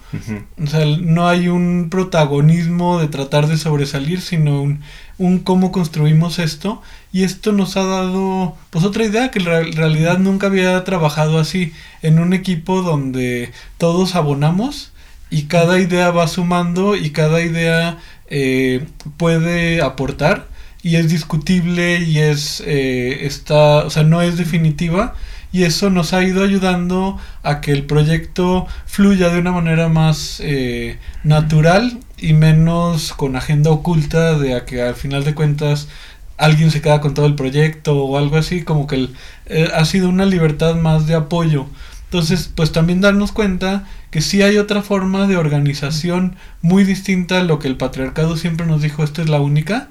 O 0.62 0.68
sea, 0.68 0.86
no 0.86 1.28
hay 1.28 1.50
un 1.50 1.90
protagonismo 1.92 3.00
de 3.00 3.10
tratar 3.10 3.48
de 3.48 3.58
sobresalir, 3.58 4.22
sino 4.22 4.62
un, 4.62 4.80
un 5.18 5.40
cómo 5.40 5.72
construimos 5.72 6.40
esto 6.40 6.82
y 7.14 7.24
esto 7.24 7.52
nos 7.52 7.78
ha 7.78 7.84
dado 7.84 8.56
pues 8.70 8.84
otra 8.84 9.06
idea 9.06 9.32
que 9.32 9.40
en 9.40 9.74
realidad 9.74 10.18
nunca 10.18 10.48
había 10.48 10.84
trabajado 10.84 11.40
así 11.40 11.74
en 12.02 12.20
un 12.20 12.34
equipo 12.34 12.82
donde 12.82 13.52
todos 13.78 14.16
abonamos 14.16 14.92
y 15.30 15.44
cada 15.44 15.80
idea 15.80 16.12
va 16.12 16.28
sumando 16.28 16.96
y 16.96 17.12
cada 17.12 17.42
idea 17.42 17.98
eh, 18.30 18.86
puede 19.18 19.82
aportar 19.82 20.48
y 20.84 20.98
es 20.98 21.10
discutible 21.10 22.00
y 22.00 22.20
es 22.20 22.62
eh, 22.66 23.26
está 23.26 23.86
o 23.86 23.90
sea 23.90 24.04
no 24.04 24.22
es 24.22 24.38
definitiva 24.38 25.16
y 25.56 25.64
eso 25.64 25.90
nos 25.90 26.12
ha 26.12 26.22
ido 26.22 26.44
ayudando 26.44 27.18
a 27.42 27.62
que 27.62 27.72
el 27.72 27.86
proyecto 27.86 28.68
fluya 28.86 29.30
de 29.30 29.40
una 29.40 29.54
manera 29.54 29.88
más 29.88 30.42
eh, 30.44 31.00
natural 31.24 31.98
y 32.18 32.34
menos 32.34 33.14
con 33.14 33.38
agenda 33.38 33.72
oculta 33.72 34.38
de 34.38 34.54
a 34.54 34.66
que 34.66 34.82
al 34.82 34.96
final 34.96 35.24
de 35.24 35.34
cuentas 35.34 35.88
alguien 36.36 36.72
se 36.72 36.82
queda 36.82 37.00
con 37.00 37.14
todo 37.14 37.26
el 37.26 37.36
proyecto 37.36 38.04
o 38.04 38.18
algo 38.18 38.36
así, 38.36 38.64
como 38.64 38.86
que 38.86 39.08
eh, 39.46 39.70
ha 39.74 39.86
sido 39.86 40.10
una 40.10 40.26
libertad 40.26 40.76
más 40.76 41.08
de 41.08 41.16
apoyo. 41.16 41.68
Entonces, 42.04 42.52
pues 42.54 42.74
también 42.74 43.00
darnos 43.00 43.32
cuenta 43.32 43.88
que 44.12 44.20
sí 44.20 44.42
hay 44.42 44.58
otra 44.58 44.82
forma 44.82 45.26
de 45.26 45.38
organización 45.38 46.36
muy 46.62 46.84
distinta 46.84 47.40
a 47.40 47.44
lo 47.46 47.60
que 47.60 47.70
el 47.70 47.78
patriarcado 47.78 48.36
siempre 48.36 48.68
nos 48.68 48.82
dijo, 48.82 49.06
esta 49.06 49.22
es 49.22 49.30
la 49.30 49.40
única, 49.40 49.88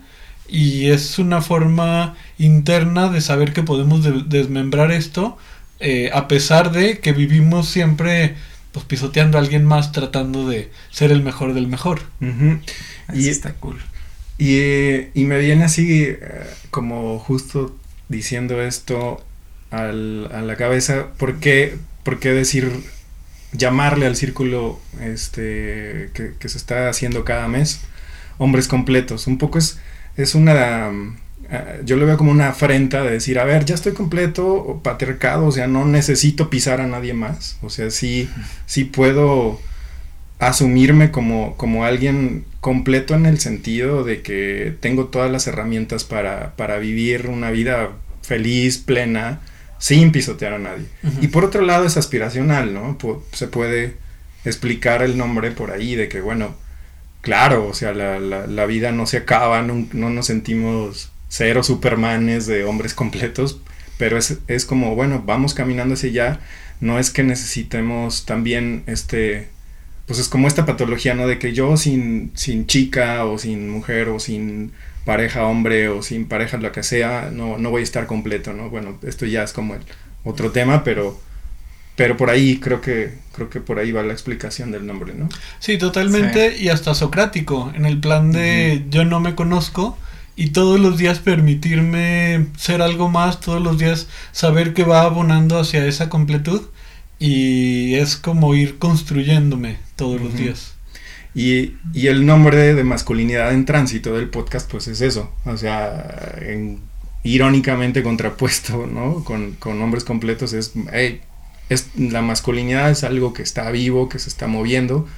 y 0.46 0.90
es 0.90 1.18
una 1.18 1.40
forma 1.40 2.16
interna 2.38 3.08
de 3.08 3.20
saber 3.22 3.54
que 3.54 3.62
podemos 3.62 4.06
desmembrar 4.28 4.92
esto, 4.92 5.38
eh, 5.86 6.10
a 6.14 6.28
pesar 6.28 6.72
de 6.72 6.98
que 6.98 7.12
vivimos 7.12 7.68
siempre 7.68 8.36
pues 8.72 8.86
pisoteando 8.86 9.36
a 9.36 9.42
alguien 9.42 9.66
más 9.66 9.92
tratando 9.92 10.48
de 10.48 10.70
ser 10.90 11.12
el 11.12 11.22
mejor 11.22 11.52
del 11.52 11.66
mejor. 11.66 12.00
Y 13.12 13.28
está 13.28 13.52
cool. 13.52 13.78
Y, 14.38 15.10
y, 15.12 15.26
me 15.26 15.38
viene 15.38 15.64
así 15.64 16.04
eh, 16.04 16.18
como 16.70 17.18
justo 17.18 17.76
diciendo 18.08 18.62
esto 18.62 19.22
al, 19.70 20.30
a 20.32 20.40
la 20.40 20.56
cabeza, 20.56 21.08
¿por 21.18 21.38
qué, 21.38 21.76
¿por 22.02 22.18
qué, 22.18 22.30
decir, 22.30 22.72
llamarle 23.52 24.06
al 24.06 24.16
círculo 24.16 24.80
este, 25.02 26.10
que, 26.14 26.32
que, 26.38 26.48
se 26.48 26.56
está 26.56 26.88
haciendo 26.88 27.26
cada 27.26 27.46
mes 27.46 27.82
hombres 28.38 28.68
completos? 28.68 29.26
Un 29.26 29.36
poco 29.36 29.58
es, 29.58 29.78
es 30.16 30.34
una 30.34 30.90
eh, 31.50 31.82
yo 31.84 31.96
lo 31.96 32.06
veo 32.06 32.16
como 32.16 32.30
una 32.30 32.48
afrenta 32.48 33.02
de 33.02 33.12
decir, 33.12 33.38
a 33.38 33.44
ver, 33.44 33.64
ya 33.64 33.74
estoy 33.74 33.92
completo, 33.92 34.80
patriarcado, 34.82 35.46
o 35.46 35.52
sea, 35.52 35.66
no 35.66 35.84
necesito 35.84 36.50
pisar 36.50 36.80
a 36.80 36.86
nadie 36.86 37.14
más, 37.14 37.58
o 37.62 37.70
sea, 37.70 37.90
sí, 37.90 38.28
sí 38.66 38.84
puedo 38.84 39.60
asumirme 40.38 41.10
como, 41.10 41.56
como 41.56 41.84
alguien 41.84 42.44
completo 42.60 43.14
en 43.14 43.26
el 43.26 43.38
sentido 43.38 44.04
de 44.04 44.22
que 44.22 44.76
tengo 44.80 45.06
todas 45.06 45.30
las 45.30 45.46
herramientas 45.46 46.04
para, 46.04 46.56
para 46.56 46.78
vivir 46.78 47.28
una 47.28 47.50
vida 47.50 47.90
feliz, 48.22 48.78
plena, 48.78 49.40
sin 49.78 50.12
pisotear 50.12 50.54
a 50.54 50.58
nadie. 50.58 50.86
Y 51.20 51.28
por 51.28 51.44
otro 51.44 51.62
lado 51.62 51.84
es 51.84 51.96
aspiracional, 51.96 52.72
¿no? 52.72 52.98
se 53.32 53.48
puede 53.48 53.96
explicar 54.44 55.02
el 55.02 55.16
nombre 55.16 55.50
por 55.50 55.70
ahí 55.70 55.94
de 55.94 56.08
que, 56.08 56.20
bueno, 56.20 56.54
claro, 57.20 57.66
o 57.66 57.74
sea, 57.74 57.92
la, 57.92 58.18
la, 58.18 58.46
la 58.46 58.66
vida 58.66 58.92
no 58.92 59.06
se 59.06 59.18
acaba, 59.18 59.62
no, 59.62 59.86
no 59.92 60.10
nos 60.10 60.26
sentimos 60.26 61.10
cero 61.34 61.64
supermanes 61.64 62.46
de 62.46 62.62
hombres 62.62 62.94
completos, 62.94 63.60
pero 63.98 64.16
es, 64.16 64.38
es 64.46 64.64
como, 64.64 64.94
bueno, 64.94 65.24
vamos 65.26 65.52
caminando 65.52 65.94
hacia 65.94 66.10
allá, 66.10 66.40
no 66.80 67.00
es 67.00 67.10
que 67.10 67.24
necesitemos 67.24 68.24
también 68.24 68.84
este, 68.86 69.48
pues 70.06 70.20
es 70.20 70.28
como 70.28 70.46
esta 70.46 70.64
patología, 70.64 71.14
¿no? 71.14 71.26
De 71.26 71.40
que 71.40 71.52
yo 71.52 71.76
sin, 71.76 72.30
sin 72.34 72.68
chica 72.68 73.24
o 73.24 73.38
sin 73.38 73.68
mujer 73.68 74.10
o 74.10 74.20
sin 74.20 74.70
pareja 75.04 75.46
hombre 75.46 75.88
o 75.88 76.02
sin 76.02 76.26
pareja 76.26 76.56
lo 76.58 76.70
que 76.70 76.84
sea, 76.84 77.30
no, 77.32 77.58
no 77.58 77.70
voy 77.70 77.80
a 77.80 77.84
estar 77.84 78.06
completo, 78.06 78.52
¿no? 78.52 78.70
Bueno, 78.70 78.96
esto 79.02 79.26
ya 79.26 79.42
es 79.42 79.52
como 79.52 79.74
el 79.74 79.80
otro 80.22 80.52
tema, 80.52 80.84
pero 80.84 81.20
pero 81.96 82.16
por 82.16 82.30
ahí 82.30 82.58
creo 82.58 82.80
que 82.80 83.12
creo 83.32 83.50
que 83.50 83.60
por 83.60 83.80
ahí 83.80 83.90
va 83.90 84.04
la 84.04 84.12
explicación 84.12 84.70
del 84.70 84.86
nombre, 84.86 85.14
¿no? 85.14 85.28
Sí, 85.58 85.78
totalmente 85.78 86.56
y 86.56 86.68
hasta 86.68 86.94
socrático 86.94 87.72
en 87.74 87.86
el 87.86 87.98
plan 87.98 88.30
de 88.30 88.84
yo 88.88 89.04
no 89.04 89.18
me 89.18 89.34
conozco 89.34 89.98
y 90.36 90.48
todos 90.50 90.80
los 90.80 90.98
días 90.98 91.20
permitirme 91.20 92.46
ser 92.56 92.82
algo 92.82 93.08
más, 93.08 93.40
todos 93.40 93.62
los 93.62 93.78
días 93.78 94.08
saber 94.32 94.74
que 94.74 94.84
va 94.84 95.02
abonando 95.02 95.58
hacia 95.58 95.86
esa 95.86 96.08
completud 96.08 96.62
y 97.18 97.94
es 97.94 98.16
como 98.16 98.54
ir 98.54 98.78
construyéndome 98.78 99.78
todos 99.96 100.20
los 100.20 100.34
días. 100.34 100.74
Y, 101.34 101.74
y, 101.92 102.06
el 102.06 102.26
nombre 102.26 102.74
de 102.74 102.84
masculinidad 102.84 103.52
en 103.52 103.64
tránsito 103.64 104.14
del 104.14 104.28
podcast 104.28 104.70
pues 104.70 104.86
es 104.86 105.00
eso, 105.00 105.32
o 105.44 105.56
sea, 105.56 106.38
irónicamente 107.24 108.04
contrapuesto, 108.04 108.86
¿no? 108.86 109.24
Con, 109.24 109.52
con 109.54 109.82
hombres 109.82 110.04
completos 110.04 110.52
es, 110.52 110.72
hey, 110.92 111.22
es, 111.68 111.88
la 111.96 112.22
masculinidad 112.22 112.90
es 112.90 113.02
algo 113.02 113.32
que 113.32 113.42
está 113.42 113.70
vivo, 113.70 114.08
que 114.08 114.20
se 114.20 114.28
está 114.28 114.46
moviendo. 114.46 115.08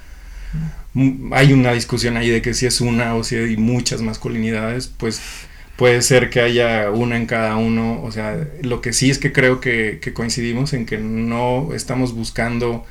Hay 1.31 1.53
una 1.53 1.73
discusión 1.73 2.17
ahí 2.17 2.29
de 2.29 2.41
que 2.41 2.53
si 2.53 2.65
es 2.65 2.81
una 2.81 3.15
o 3.15 3.23
si 3.23 3.35
hay 3.35 3.57
muchas 3.57 4.01
masculinidades, 4.01 4.87
pues 4.87 5.21
puede 5.77 6.01
ser 6.01 6.29
que 6.29 6.41
haya 6.41 6.91
una 6.91 7.15
en 7.15 7.27
cada 7.27 7.55
uno. 7.55 8.01
O 8.03 8.11
sea, 8.11 8.35
lo 8.61 8.81
que 8.81 8.91
sí 8.93 9.09
es 9.09 9.19
que 9.19 9.31
creo 9.31 9.61
que, 9.61 10.01
coincidimos 10.13 10.73
en 10.73 10.85
que 10.85 10.97
no 10.97 11.73
estamos 11.73 12.13
buscando 12.13 12.85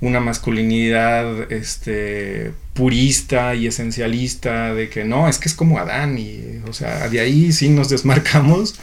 una 0.00 0.20
masculinidad 0.20 1.52
este 1.52 2.52
purista 2.74 3.54
y 3.54 3.66
esencialista 3.68 4.74
de 4.74 4.88
que 4.88 5.04
no, 5.04 5.28
es 5.28 5.38
que 5.38 5.48
es 5.48 5.54
como 5.54 5.78
Adán 5.78 6.18
y 6.18 6.60
o 6.68 6.72
sea, 6.72 7.08
de 7.08 7.20
ahí 7.20 7.52
sí 7.52 7.68
nos 7.68 7.88
desmarcamos. 7.88 8.76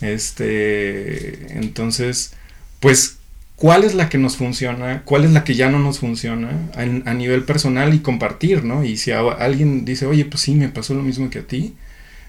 Este, 0.00 1.56
entonces, 1.56 2.32
pues 2.80 3.18
cuál 3.62 3.84
es 3.84 3.94
la 3.94 4.08
que 4.08 4.18
nos 4.18 4.36
funciona, 4.36 5.02
cuál 5.04 5.24
es 5.24 5.30
la 5.30 5.44
que 5.44 5.54
ya 5.54 5.70
no 5.70 5.78
nos 5.78 6.00
funciona 6.00 6.50
a, 6.74 7.14
nivel 7.14 7.44
personal 7.44 7.94
y 7.94 8.00
compartir, 8.00 8.64
¿no? 8.64 8.82
Y 8.82 8.96
si 8.96 9.12
alguien 9.12 9.84
dice, 9.84 10.04
oye, 10.04 10.24
pues 10.24 10.40
sí, 10.42 10.56
me 10.56 10.68
pasó 10.68 10.94
lo 10.94 11.02
mismo 11.02 11.30
que 11.30 11.38
a 11.38 11.46
ti, 11.46 11.76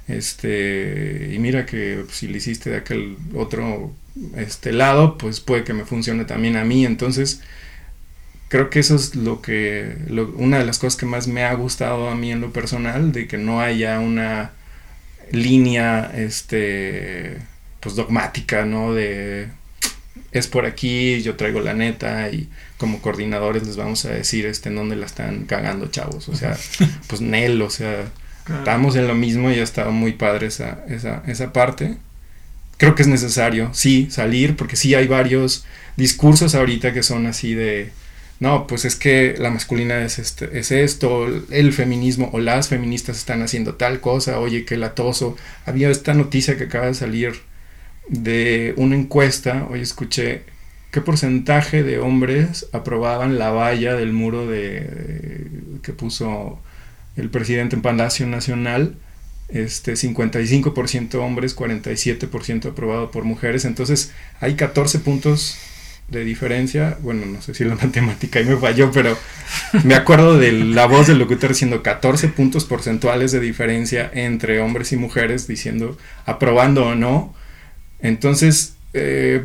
este, 0.08 1.32
y 1.34 1.40
mira 1.40 1.66
que 1.66 2.06
si 2.12 2.28
le 2.28 2.38
hiciste 2.38 2.70
de 2.70 2.78
aquel 2.78 3.18
otro 3.34 3.96
este 4.38 4.74
lado, 4.74 5.18
pues 5.18 5.40
puede 5.40 5.64
que 5.64 5.74
me 5.74 5.86
funcione 5.86 6.26
también 6.26 6.56
a 6.56 6.66
mí, 6.66 6.86
entonces 6.86 7.42
creo 8.48 8.70
que 8.70 8.78
eso 8.78 8.96
es 8.96 9.16
lo 9.16 9.42
que, 9.42 9.96
una 10.36 10.60
de 10.60 10.66
las 10.66 10.78
cosas 10.78 11.00
que 11.00 11.08
más 11.08 11.28
me 11.28 11.46
ha 11.46 11.56
gustado 11.56 12.10
a 12.10 12.16
mí 12.16 12.32
en 12.32 12.42
lo 12.42 12.54
personal, 12.54 13.12
de 13.12 13.28
que 13.28 13.40
no 13.40 13.60
haya 13.60 14.00
una 14.00 14.52
línea, 15.32 16.12
este, 16.16 17.38
pues 17.80 17.96
dogmática, 17.96 18.66
¿no? 18.66 18.94
De 18.94 19.48
es 20.32 20.48
por 20.48 20.66
aquí, 20.66 21.22
yo 21.22 21.36
traigo 21.36 21.62
la 21.62 21.74
neta 21.74 22.30
y 22.30 22.50
como 22.78 23.02
coordinadores 23.02 23.66
les 23.66 23.78
vamos 23.78 24.04
a 24.06 24.10
decir 24.10 24.46
este 24.46 24.70
en 24.70 24.76
dónde 24.76 24.96
la 24.96 25.06
están 25.06 25.46
cagando 25.46 25.88
chavos, 25.88 26.28
o 26.30 26.36
sea, 26.36 26.58
pues 27.08 27.22
Nel, 27.22 27.62
o 27.62 27.70
sea, 27.70 28.06
estamos 28.48 28.96
en 28.96 29.08
lo 29.08 29.16
mismo 29.16 29.52
y 29.52 29.60
ha 29.60 29.64
estado 29.64 29.92
muy 29.92 30.14
padre 30.14 30.48
esa, 30.48 30.84
esa, 30.90 31.24
esa 31.28 31.54
parte. 31.54 31.96
Creo 32.78 32.96
que 32.96 33.04
es 33.04 33.08
necesario, 33.08 33.70
sí, 33.74 34.08
salir, 34.10 34.56
porque 34.56 34.76
sí 34.76 34.96
hay 34.96 35.08
varios 35.08 35.66
discursos 35.96 36.56
ahorita 36.56 36.92
que 36.92 37.04
son 37.04 37.28
así 37.28 37.54
de, 37.54 37.92
no, 38.40 38.68
pues 38.68 38.84
es 38.84 38.96
que 38.96 39.36
la 39.38 39.52
masculina 39.52 40.04
es, 40.04 40.20
este, 40.20 40.60
es 40.60 40.72
esto, 40.72 41.28
el 41.50 41.72
feminismo 41.72 42.30
o 42.34 42.40
las 42.40 42.68
feministas 42.68 43.18
están 43.18 43.42
haciendo 43.42 43.76
tal 43.76 44.02
cosa, 44.02 44.40
oye, 44.40 44.66
que 44.66 44.76
latoso. 44.76 45.38
Había 45.66 45.90
esta 45.90 46.14
noticia 46.14 46.58
que 46.58 46.66
acaba 46.66 46.88
de 46.88 46.94
salir 46.94 47.36
de 48.08 48.74
una 48.78 48.96
encuesta, 48.96 49.68
hoy 49.70 49.82
escuché 49.82 50.44
qué 50.92 51.02
porcentaje 51.02 51.84
de 51.84 52.00
hombres 52.00 52.68
aprobaban 52.72 53.40
la 53.40 53.52
valla 53.52 53.96
del 53.96 54.14
muro 54.14 54.46
de, 54.46 55.48
que 55.82 55.94
puso 55.94 56.60
el 57.16 57.30
presidente 57.30 57.76
en 57.76 57.82
Palacio 57.82 58.28
Nacional. 58.28 58.96
Este 59.50 59.94
55% 59.94 61.16
hombres, 61.16 61.56
47% 61.56 62.72
aprobado 62.72 63.12
por 63.12 63.24
mujeres. 63.24 63.66
Entonces 63.66 64.12
hay 64.40 64.56
14 64.56 65.00
puntos 65.00 65.58
de 66.08 66.24
diferencia. 66.24 66.98
Bueno, 67.02 67.26
no 67.26 67.42
sé 67.42 67.54
si 67.54 67.64
la 67.64 67.76
matemática 67.82 68.40
ahí 68.40 68.46
me 68.46 68.58
falló, 68.58 68.92
pero 68.92 69.18
me 69.84 69.96
acuerdo 69.96 70.38
de 70.38 70.52
la 70.52 70.86
voz 70.86 71.08
del 71.08 71.20
locutor 71.20 71.50
diciendo 71.50 71.84
14 71.84 72.30
puntos 72.30 72.66
porcentuales 72.66 73.32
de 73.32 73.40
diferencia 73.40 74.10
entre 74.14 74.62
hombres 74.62 74.92
y 74.92 74.98
mujeres, 74.98 75.48
diciendo 75.48 75.98
aprobando 76.26 76.86
o 76.86 76.96
no 76.96 77.34
entonces, 78.04 78.76
eh, 78.94 79.44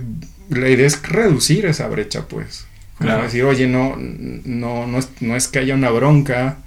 la 0.50 0.68
idea 0.68 0.86
es 0.86 1.00
reducir 1.02 1.64
esa 1.64 1.86
brecha, 1.88 2.26
pues. 2.26 2.66
Claro. 2.98 3.22
decir, 3.22 3.44
oye, 3.44 3.68
no, 3.68 3.94
no, 3.96 4.88
no 4.88 4.98
es, 4.98 5.08
no 5.20 5.36
es 5.36 5.46
que 5.46 5.60
haya 5.60 5.74
una 5.74 5.90
bronca. 5.90 6.58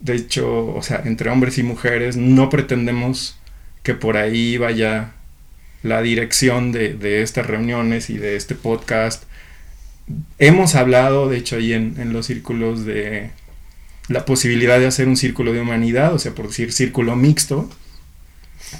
De 0.00 0.14
hecho, 0.14 0.66
o 0.68 0.82
sea, 0.82 1.02
entre 1.04 1.28
hombres 1.28 1.58
y 1.58 1.64
mujeres 1.64 2.16
no 2.16 2.48
pretendemos 2.48 3.36
que 3.82 3.94
por 3.94 4.16
ahí 4.16 4.56
vaya 4.56 5.14
la 5.82 6.00
dirección 6.00 6.70
de, 6.70 6.94
de 6.94 7.22
estas 7.22 7.48
reuniones 7.48 8.08
y 8.10 8.18
de 8.18 8.36
este 8.36 8.54
podcast. 8.54 9.24
Hemos 10.38 10.76
hablado, 10.76 11.28
de 11.28 11.38
hecho, 11.38 11.56
ahí 11.56 11.72
en, 11.72 11.96
en, 11.98 12.12
los 12.12 12.26
círculos 12.26 12.84
de 12.84 13.30
la 14.06 14.24
posibilidad 14.24 14.78
de 14.78 14.86
hacer 14.86 15.08
un 15.08 15.16
círculo 15.16 15.52
de 15.52 15.60
humanidad, 15.60 16.14
o 16.14 16.20
sea, 16.20 16.32
por 16.32 16.46
decir 16.46 16.72
círculo 16.72 17.16
mixto, 17.16 17.68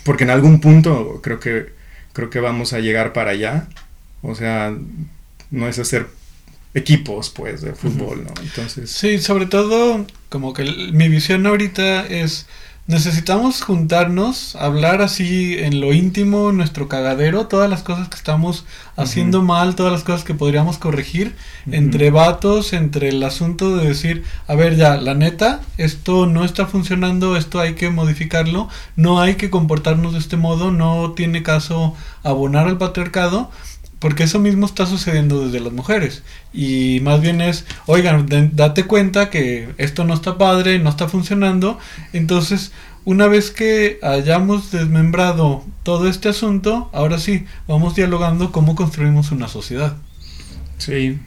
porque 0.05 0.23
en 0.23 0.31
algún 0.31 0.61
punto 0.61 1.21
creo 1.21 1.41
que 1.41 1.78
creo 2.13 2.31
que 2.31 2.41
vamos 2.41 2.73
a 2.73 2.81
llegar 2.81 3.13
para 3.13 3.33
allá. 3.33 3.69
O 4.23 4.35
sea, 4.35 4.77
no 5.51 5.69
es 5.69 5.79
hacer 5.79 6.07
equipos, 6.75 7.31
pues, 7.31 7.61
de 7.61 7.75
fútbol, 7.75 8.25
¿no? 8.25 8.33
Entonces... 8.43 8.91
Sí, 8.91 9.19
sobre 9.19 9.47
todo, 9.47 10.07
como 10.29 10.53
que 10.53 10.65
mi 10.93 11.09
visión 11.09 11.47
ahorita 11.47 12.07
es 12.07 12.47
necesitamos 12.89 13.61
juntarnos, 13.61 14.57
hablar 14.57 15.03
así 15.03 15.57
en 15.59 15.79
lo 15.79 15.93
íntimo, 15.93 16.53
nuestro 16.53 16.89
cagadero, 16.89 17.47
todas 17.47 17.69
las 17.69 17.83
cosas 17.83 18.09
que 18.09 18.17
estamos 18.17 18.65
haciendo 18.97 19.43
mal, 19.43 19.77
todas 19.77 19.93
las 19.93 20.05
cosas 20.05 20.25
que 20.25 20.33
podríamos 20.33 20.79
corregir, 20.79 21.37
entre 21.71 22.11
vatos, 22.11 22.73
entre 22.73 23.11
el 23.11 23.23
asunto 23.23 23.77
de 23.77 23.87
decir, 23.87 24.25
a 24.47 24.55
ver 24.55 24.77
ya, 24.77 24.97
la 24.97 25.15
neta, 25.15 25.61
esto 25.77 26.25
no 26.25 26.47
está 26.47 26.67
funcionando, 26.67 27.37
esto 27.37 27.61
hay 27.61 27.75
que 27.75 27.91
modificarlo, 27.91 28.71
no 28.97 29.21
hay 29.21 29.35
que 29.35 29.51
comportarnos 29.51 30.15
de 30.15 30.21
este 30.21 30.39
modo, 30.39 30.71
no 30.71 31.13
tiene 31.13 31.43
caso 31.43 31.95
abonar 32.23 32.69
al 32.69 32.79
patriarcado, 32.79 33.51
porque 33.99 34.25
eso 34.25 34.39
mismo 34.39 34.67
está 34.67 34.87
sucediendo 34.87 35.47
desde 35.47 35.61
las 35.61 35.73
mujeres. 35.73 36.23
Y 36.53 37.01
más 37.03 37.21
bien 37.21 37.41
es, 37.41 37.65
oigan, 37.87 38.27
date 38.53 38.85
cuenta 38.85 39.31
que 39.31 39.69
esto 39.79 40.05
no 40.05 40.15
está 40.15 40.39
padre, 40.39 40.79
no 40.79 40.91
está 40.91 41.09
funcionando. 41.09 41.79
Entonces, 42.13 42.73
una 43.05 43.27
vez 43.27 43.51
que 43.51 43.99
hayamos 44.03 44.71
desmembrado 44.71 45.65
todo 45.83 46.09
este 46.09 46.29
asunto, 46.29 46.91
ahora 46.93 47.19
sí, 47.19 47.47
vamos 47.67 47.95
dialogando 47.97 48.53
cómo 48.53 48.75
construimos 48.75 49.33
una 49.33 49.49
sociedad. 49.49 49.97
Sí, 50.79 51.19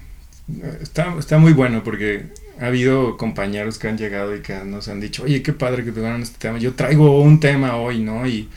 está, 0.82 1.16
está 1.20 1.38
muy 1.38 1.54
bueno 1.54 1.84
porque 1.84 2.28
ha 2.60 2.68
habido 2.68 3.18
compañeros 3.18 3.80
que 3.80 3.88
han 3.88 3.98
llegado 3.98 4.36
y 4.36 4.42
que 4.42 4.54
nos 4.64 4.88
han 4.88 5.02
dicho, 5.02 5.24
oye, 5.24 5.42
qué 5.42 5.52
padre 5.52 5.84
que 5.84 5.92
tuvieron 5.92 6.22
este 6.22 6.38
tema. 6.38 6.58
Yo 6.60 6.74
traigo 6.74 7.22
un 7.22 7.40
tema 7.40 7.76
hoy, 7.76 8.00
¿no? 8.00 8.26
Y 8.28 8.48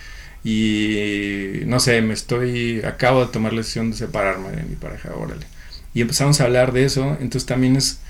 y 0.45 1.63
no 1.65 1.81
sé, 1.81 2.03
me 2.03 2.13
estoy, 2.13 2.83
acabo 2.85 3.25
de 3.25 3.33
tomar 3.33 3.55
la 3.55 3.61
decisión 3.61 3.91
de 3.91 3.97
separarme 3.97 4.51
de 4.51 4.63
mi 4.65 4.77
pareja, 4.77 5.15
órale. 5.17 5.47
Y 5.95 6.03
empezamos 6.03 6.41
a 6.41 6.45
hablar 6.45 6.73
de 6.73 6.85
eso, 6.85 7.17
entonces 7.21 7.47
también 7.47 7.77
es 7.77 8.01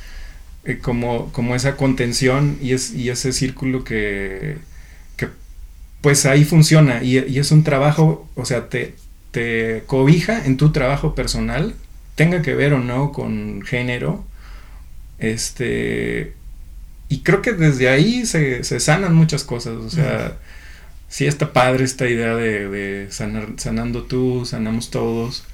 eh, 0.64 0.79
como, 0.79 1.33
como 1.33 1.55
esa 1.55 1.77
contención 1.77 2.59
y, 2.61 2.73
es, 2.73 2.92
y 2.92 3.11
ese 3.11 3.33
círculo 3.33 3.85
que, 3.85 4.59
que 5.16 5.29
pues 6.01 6.27
ahí 6.27 6.44
funciona 6.44 7.05
y, 7.05 7.18
es 7.18 7.53
un 7.53 7.62
trabajo, 7.62 8.29
o 8.35 8.44
sea, 8.44 8.68
te, 8.68 8.97
te 9.31 9.85
cobija 9.87 10.44
en 10.44 10.57
tu 10.57 10.73
trabajo 10.73 11.14
personal, 11.14 11.75
tenga 12.16 12.42
que 12.42 12.55
ver 12.55 12.75
o 12.75 12.81
no 12.81 13.12
con 13.12 13.62
género, 13.62 14.25
este, 15.18 16.35
y 17.09 17.20
creo 17.20 17.42
que 17.42 17.53
desde 17.53 17.88
ahí 17.90 18.27
se, 18.27 18.64
se 18.64 18.81
sanan 18.81 19.14
muchas 19.14 19.44
cosas, 19.44 19.75
o 19.75 19.90
sea 19.90 20.37
sí 21.14 21.27
está 21.27 21.53
padre 21.53 21.85
esta 21.85 22.09
idea 22.09 22.35
de, 22.35 23.07
sanando 23.09 24.03
tú, 24.03 24.44
sanamos 24.44 24.90
todos. 24.90 25.44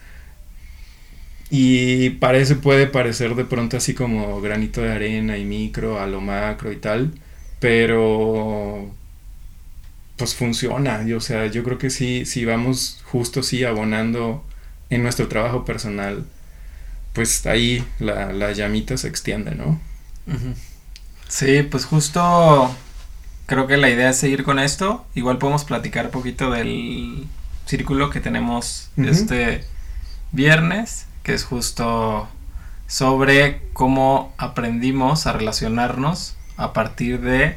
Y 1.50 2.10
parece, 2.10 2.54
puede 2.56 2.86
parecer 2.86 3.34
de 3.34 3.44
pronto 3.44 3.76
así 3.76 3.92
como 3.92 4.40
granito 4.40 4.80
de 4.80 4.90
arena 4.90 5.36
y 5.36 5.44
micro 5.44 6.00
a 6.00 6.06
lo 6.06 6.22
macro 6.22 6.72
y 6.72 6.76
tal, 6.76 7.12
pero 7.58 8.90
pues 10.16 10.34
funciona. 10.34 11.04
o 11.14 11.20
sea, 11.20 11.44
yo 11.48 11.62
creo 11.62 11.76
que 11.76 11.90
sí, 11.90 12.24
si 12.24 12.46
vamos 12.46 13.02
justo 13.04 13.42
sí 13.42 13.62
abonando 13.62 14.42
en 14.88 15.02
nuestro 15.02 15.28
trabajo 15.28 15.66
personal, 15.66 16.24
pues 17.12 17.44
ahí 17.44 17.84
la, 17.98 18.52
llamita 18.52 18.96
se 18.96 19.08
extiende, 19.08 19.54
¿no? 19.54 19.78
Sí, 21.28 21.64
pues 21.64 21.84
justo 21.84 22.74
creo 23.50 23.66
que 23.66 23.76
la 23.76 23.90
idea 23.90 24.10
es 24.10 24.16
seguir 24.16 24.44
con 24.44 24.60
esto. 24.60 25.04
Igual 25.16 25.38
podemos 25.38 25.64
platicar 25.64 26.04
un 26.04 26.10
poquito 26.12 26.52
del 26.52 27.26
círculo 27.66 28.08
que 28.08 28.20
tenemos 28.20 28.92
este 28.96 29.64
viernes, 30.30 31.06
que 31.24 31.34
es 31.34 31.42
justo 31.42 32.28
sobre 32.86 33.60
cómo 33.72 34.32
aprendimos 34.38 35.26
a 35.26 35.32
relacionarnos 35.32 36.36
a 36.56 36.72
partir 36.72 37.20
de, 37.22 37.56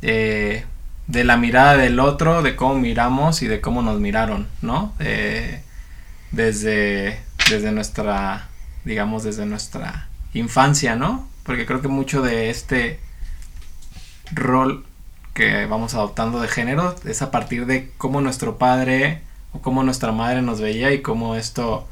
eh, 0.00 0.64
de 1.08 1.24
la 1.24 1.36
mirada 1.36 1.76
del 1.76 2.00
otro, 2.00 2.40
de 2.40 2.56
cómo 2.56 2.76
miramos 2.76 3.42
y 3.42 3.46
de 3.46 3.60
cómo 3.60 3.82
nos 3.82 4.00
miraron, 4.00 4.48
¿no? 4.62 4.94
Eh, 4.98 5.60
desde, 6.30 7.20
desde 7.50 7.70
nuestra, 7.70 8.48
digamos, 8.86 9.24
desde 9.24 9.44
nuestra 9.44 10.08
infancia, 10.32 10.96
¿no? 10.96 11.28
Porque 11.42 11.66
creo 11.66 11.82
que 11.82 11.88
mucho 11.88 12.22
de 12.22 12.48
este 12.48 12.98
rol 14.32 14.86
que 15.34 15.66
vamos 15.66 15.94
adoptando 15.94 16.40
de 16.40 16.48
género 16.48 16.94
es 17.04 17.20
a 17.20 17.30
partir 17.30 17.66
de 17.66 17.90
cómo 17.98 18.20
nuestro 18.20 18.56
padre 18.56 19.20
o 19.52 19.60
cómo 19.60 19.82
nuestra 19.82 20.12
madre 20.12 20.40
nos 20.42 20.60
veía 20.60 20.92
y 20.92 21.02
cómo 21.02 21.34
esto 21.34 21.86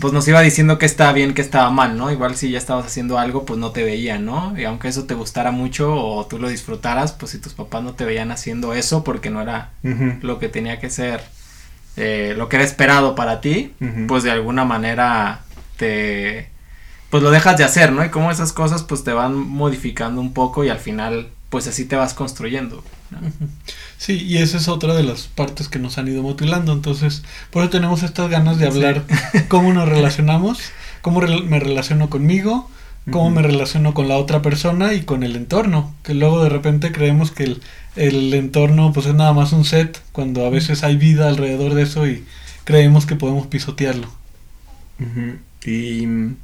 pues 0.00 0.12
nos 0.12 0.26
iba 0.26 0.40
diciendo 0.40 0.76
que 0.76 0.86
estaba 0.86 1.12
bien, 1.12 1.34
que 1.34 1.42
estaba 1.42 1.70
mal, 1.70 1.96
¿no? 1.96 2.10
Igual 2.10 2.34
si 2.34 2.50
ya 2.50 2.58
estabas 2.58 2.86
haciendo 2.86 3.18
algo, 3.18 3.44
pues 3.44 3.60
no 3.60 3.70
te 3.70 3.84
veían, 3.84 4.24
¿no? 4.24 4.58
Y 4.58 4.64
aunque 4.64 4.88
eso 4.88 5.04
te 5.04 5.14
gustara 5.14 5.52
mucho 5.52 5.94
o 5.94 6.26
tú 6.26 6.38
lo 6.38 6.48
disfrutaras, 6.48 7.12
pues 7.12 7.32
si 7.32 7.38
tus 7.38 7.52
papás 7.52 7.82
no 7.82 7.94
te 7.94 8.04
veían 8.04 8.32
haciendo 8.32 8.74
eso 8.74 9.04
porque 9.04 9.30
no 9.30 9.40
era 9.40 9.70
lo 10.22 10.38
que 10.38 10.48
tenía 10.48 10.80
que 10.80 10.90
ser, 10.90 11.22
eh, 11.96 12.34
lo 12.36 12.48
que 12.48 12.56
era 12.56 12.64
esperado 12.64 13.14
para 13.14 13.40
ti, 13.40 13.72
pues 14.08 14.24
de 14.24 14.32
alguna 14.32 14.64
manera 14.64 15.42
te, 15.76 16.50
pues 17.10 17.22
lo 17.22 17.30
dejas 17.30 17.56
de 17.56 17.64
hacer, 17.64 17.92
¿no? 17.92 18.04
Y 18.04 18.08
como 18.08 18.32
esas 18.32 18.52
cosas 18.52 18.82
pues 18.82 19.04
te 19.04 19.12
van 19.12 19.36
modificando 19.36 20.20
un 20.20 20.32
poco 20.32 20.64
y 20.64 20.70
al 20.70 20.78
final 20.78 21.28
pues 21.50 21.66
así 21.66 21.84
te 21.84 21.96
vas 21.96 22.14
construyendo. 22.14 22.82
Sí, 23.96 24.14
y 24.14 24.38
esa 24.38 24.56
es 24.56 24.68
otra 24.68 24.94
de 24.94 25.04
las 25.04 25.28
partes 25.28 25.68
que 25.68 25.78
nos 25.78 25.98
han 25.98 26.08
ido 26.08 26.22
mutilando. 26.22 26.72
Entonces, 26.72 27.22
por 27.50 27.62
eso 27.62 27.70
tenemos 27.70 28.02
estas 28.02 28.28
ganas 28.30 28.58
de 28.58 28.66
hablar 28.66 29.04
cómo 29.48 29.72
nos 29.72 29.88
relacionamos, 29.88 30.58
cómo 31.00 31.20
me 31.20 31.60
relaciono 31.60 32.10
conmigo, 32.10 32.68
cómo 33.10 33.30
me 33.30 33.42
relaciono 33.42 33.94
con 33.94 34.08
la 34.08 34.16
otra 34.16 34.42
persona 34.42 34.94
y 34.94 35.02
con 35.02 35.22
el 35.22 35.36
entorno. 35.36 35.94
Que 36.02 36.14
luego 36.14 36.42
de 36.42 36.48
repente 36.48 36.92
creemos 36.92 37.30
que 37.30 37.44
el, 37.44 37.62
el 37.96 38.34
entorno 38.34 38.92
pues 38.92 39.06
es 39.06 39.14
nada 39.14 39.32
más 39.32 39.52
un 39.52 39.64
set, 39.64 40.02
cuando 40.12 40.44
a 40.46 40.50
veces 40.50 40.82
hay 40.82 40.96
vida 40.96 41.28
alrededor 41.28 41.74
de 41.74 41.82
eso 41.82 42.06
y 42.08 42.24
creemos 42.64 43.06
que 43.06 43.16
podemos 43.16 43.46
pisotearlo. 43.46 44.08
Y 45.64 46.06
mm, 46.06 46.36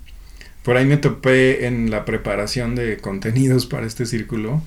por 0.62 0.76
ahí 0.76 0.84
me 0.84 0.96
topé 0.96 1.66
en 1.66 1.90
la 1.90 2.04
preparación 2.04 2.74
de 2.74 2.98
contenidos 2.98 3.66
para 3.66 3.86
este 3.86 4.06
círculo 4.06 4.62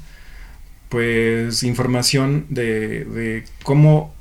pues 0.94 1.64
información 1.64 2.46
de, 2.50 3.04
de 3.04 3.46
cómo, 3.64 4.14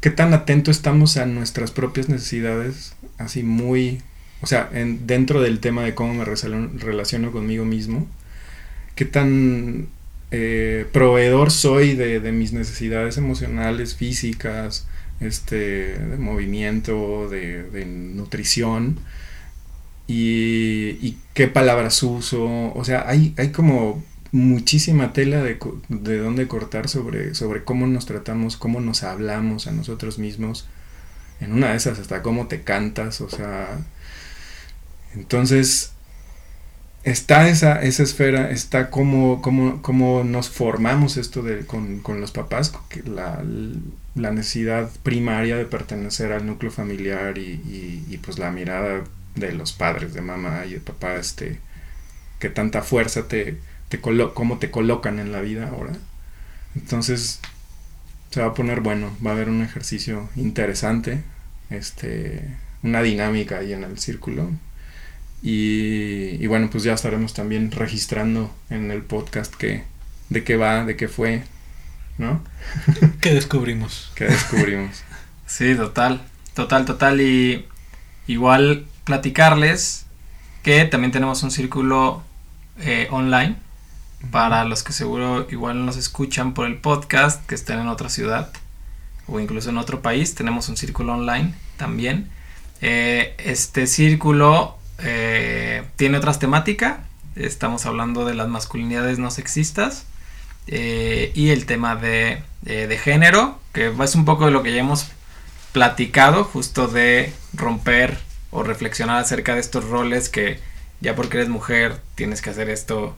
qué 0.00 0.08
tan 0.08 0.32
atento 0.32 0.70
estamos 0.70 1.16
a 1.16 1.26
nuestras 1.26 1.72
propias 1.72 2.08
necesidades, 2.08 2.94
así 3.18 3.42
muy, 3.42 4.00
o 4.40 4.46
sea, 4.46 4.70
en, 4.72 5.08
dentro 5.08 5.42
del 5.42 5.58
tema 5.58 5.82
de 5.82 5.96
cómo 5.96 6.14
me 6.14 6.24
relaciono 6.24 7.32
conmigo 7.32 7.64
mismo, 7.64 8.06
qué 8.94 9.04
tan 9.04 9.88
eh, 10.30 10.86
proveedor 10.92 11.50
soy 11.50 11.96
de, 11.96 12.20
de, 12.20 12.30
mis 12.30 12.52
necesidades 12.52 13.18
emocionales, 13.18 13.96
físicas, 13.96 14.86
este, 15.18 15.98
de 15.98 16.18
movimiento, 16.18 17.28
de, 17.28 17.84
nutrición. 17.84 19.00
Y, 20.06 20.98
y, 21.02 21.18
qué 21.34 21.48
palabras 21.48 22.00
uso. 22.04 22.72
O 22.74 22.84
sea, 22.84 23.08
hay, 23.08 23.34
hay 23.38 23.50
como 23.50 24.04
muchísima 24.32 25.12
tela 25.12 25.42
de, 25.42 25.58
de 25.88 26.18
dónde 26.18 26.48
cortar 26.48 26.88
sobre, 26.88 27.34
sobre 27.34 27.64
cómo 27.64 27.86
nos 27.86 28.06
tratamos, 28.06 28.56
cómo 28.56 28.80
nos 28.80 29.02
hablamos 29.02 29.66
a 29.66 29.72
nosotros 29.72 30.18
mismos. 30.18 30.66
En 31.40 31.52
una 31.52 31.70
de 31.70 31.76
esas 31.76 31.98
hasta 31.98 32.22
cómo 32.22 32.48
te 32.48 32.62
cantas, 32.62 33.20
o 33.20 33.28
sea... 33.28 33.78
Entonces, 35.14 35.92
está 37.04 37.48
esa, 37.48 37.82
esa 37.82 38.02
esfera, 38.02 38.50
está 38.50 38.90
cómo, 38.90 39.42
cómo, 39.42 39.82
cómo 39.82 40.24
nos 40.24 40.48
formamos 40.48 41.16
esto 41.16 41.42
de, 41.42 41.66
con, 41.66 42.00
con 42.00 42.20
los 42.20 42.30
papás, 42.32 42.72
la, 43.04 43.42
la, 44.14 44.30
necesidad 44.30 44.90
primaria 45.02 45.56
de 45.56 45.64
pertenecer 45.64 46.32
al 46.32 46.46
núcleo 46.46 46.70
familiar 46.70 47.38
y, 47.38 47.40
y, 47.40 48.06
y, 48.08 48.18
pues 48.18 48.38
la 48.38 48.50
mirada 48.50 49.02
de 49.34 49.52
los 49.52 49.72
padres, 49.72 50.14
de 50.14 50.22
mamá 50.22 50.64
y 50.66 50.74
de 50.74 50.80
papá, 50.80 51.16
este, 51.16 51.58
que 52.38 52.48
tanta 52.48 52.82
fuerza 52.82 53.28
te, 53.28 53.58
te 53.92 54.00
cómo 54.00 54.58
te 54.58 54.70
colocan 54.70 55.18
en 55.18 55.32
la 55.32 55.42
vida 55.42 55.68
ahora. 55.68 55.92
Entonces 56.74 57.40
se 58.30 58.40
va 58.40 58.48
a 58.48 58.54
poner 58.54 58.80
bueno, 58.80 59.14
va 59.24 59.30
a 59.30 59.34
haber 59.34 59.50
un 59.50 59.62
ejercicio 59.62 60.30
interesante, 60.34 61.22
este, 61.68 62.56
una 62.82 63.02
dinámica 63.02 63.58
ahí 63.58 63.74
en 63.74 63.84
el 63.84 63.98
círculo. 63.98 64.50
Y, 65.42 66.42
y 66.42 66.46
bueno, 66.46 66.70
pues 66.70 66.84
ya 66.84 66.94
estaremos 66.94 67.34
también 67.34 67.70
registrando 67.70 68.54
en 68.70 68.90
el 68.90 69.02
podcast 69.02 69.54
que, 69.54 69.84
de 70.30 70.42
qué 70.42 70.56
va, 70.56 70.86
de 70.86 70.96
qué 70.96 71.08
fue, 71.08 71.42
¿no? 72.16 72.42
¿Qué 73.20 73.34
descubrimos? 73.34 74.10
¿Qué 74.14 74.24
descubrimos? 74.24 75.02
sí, 75.46 75.74
total, 75.74 76.22
total, 76.54 76.86
total. 76.86 77.20
Y 77.20 77.66
igual 78.26 78.86
platicarles 79.04 80.06
que 80.62 80.86
también 80.86 81.12
tenemos 81.12 81.42
un 81.42 81.50
círculo 81.50 82.22
eh, 82.78 83.08
online 83.10 83.56
para 84.30 84.64
los 84.64 84.82
que 84.82 84.92
seguro 84.92 85.46
igual 85.50 85.84
nos 85.84 85.96
escuchan 85.96 86.54
por 86.54 86.66
el 86.66 86.76
podcast, 86.76 87.44
que 87.46 87.54
estén 87.54 87.80
en 87.80 87.88
otra 87.88 88.08
ciudad 88.08 88.52
o 89.26 89.40
incluso 89.40 89.70
en 89.70 89.78
otro 89.78 90.02
país, 90.02 90.34
tenemos 90.34 90.68
un 90.68 90.76
círculo 90.76 91.14
online 91.14 91.54
también. 91.76 92.30
Eh, 92.80 93.34
este 93.38 93.86
círculo 93.86 94.76
eh, 94.98 95.84
tiene 95.96 96.18
otras 96.18 96.38
temáticas. 96.38 96.98
Estamos 97.36 97.86
hablando 97.86 98.24
de 98.24 98.34
las 98.34 98.48
masculinidades 98.48 99.18
no 99.18 99.30
sexistas 99.30 100.04
eh, 100.66 101.32
y 101.34 101.50
el 101.50 101.66
tema 101.66 101.96
de, 101.96 102.42
de 102.62 102.98
género, 102.98 103.58
que 103.72 103.92
es 104.02 104.14
un 104.14 104.24
poco 104.24 104.46
de 104.46 104.50
lo 104.50 104.62
que 104.62 104.72
ya 104.72 104.80
hemos 104.80 105.10
platicado, 105.72 106.44
justo 106.44 106.88
de 106.88 107.32
romper 107.54 108.18
o 108.50 108.62
reflexionar 108.62 109.16
acerca 109.18 109.54
de 109.54 109.60
estos 109.60 109.84
roles 109.84 110.28
que 110.28 110.60
ya 111.00 111.16
porque 111.16 111.38
eres 111.38 111.48
mujer 111.48 112.00
tienes 112.14 112.42
que 112.42 112.50
hacer 112.50 112.68
esto 112.68 113.16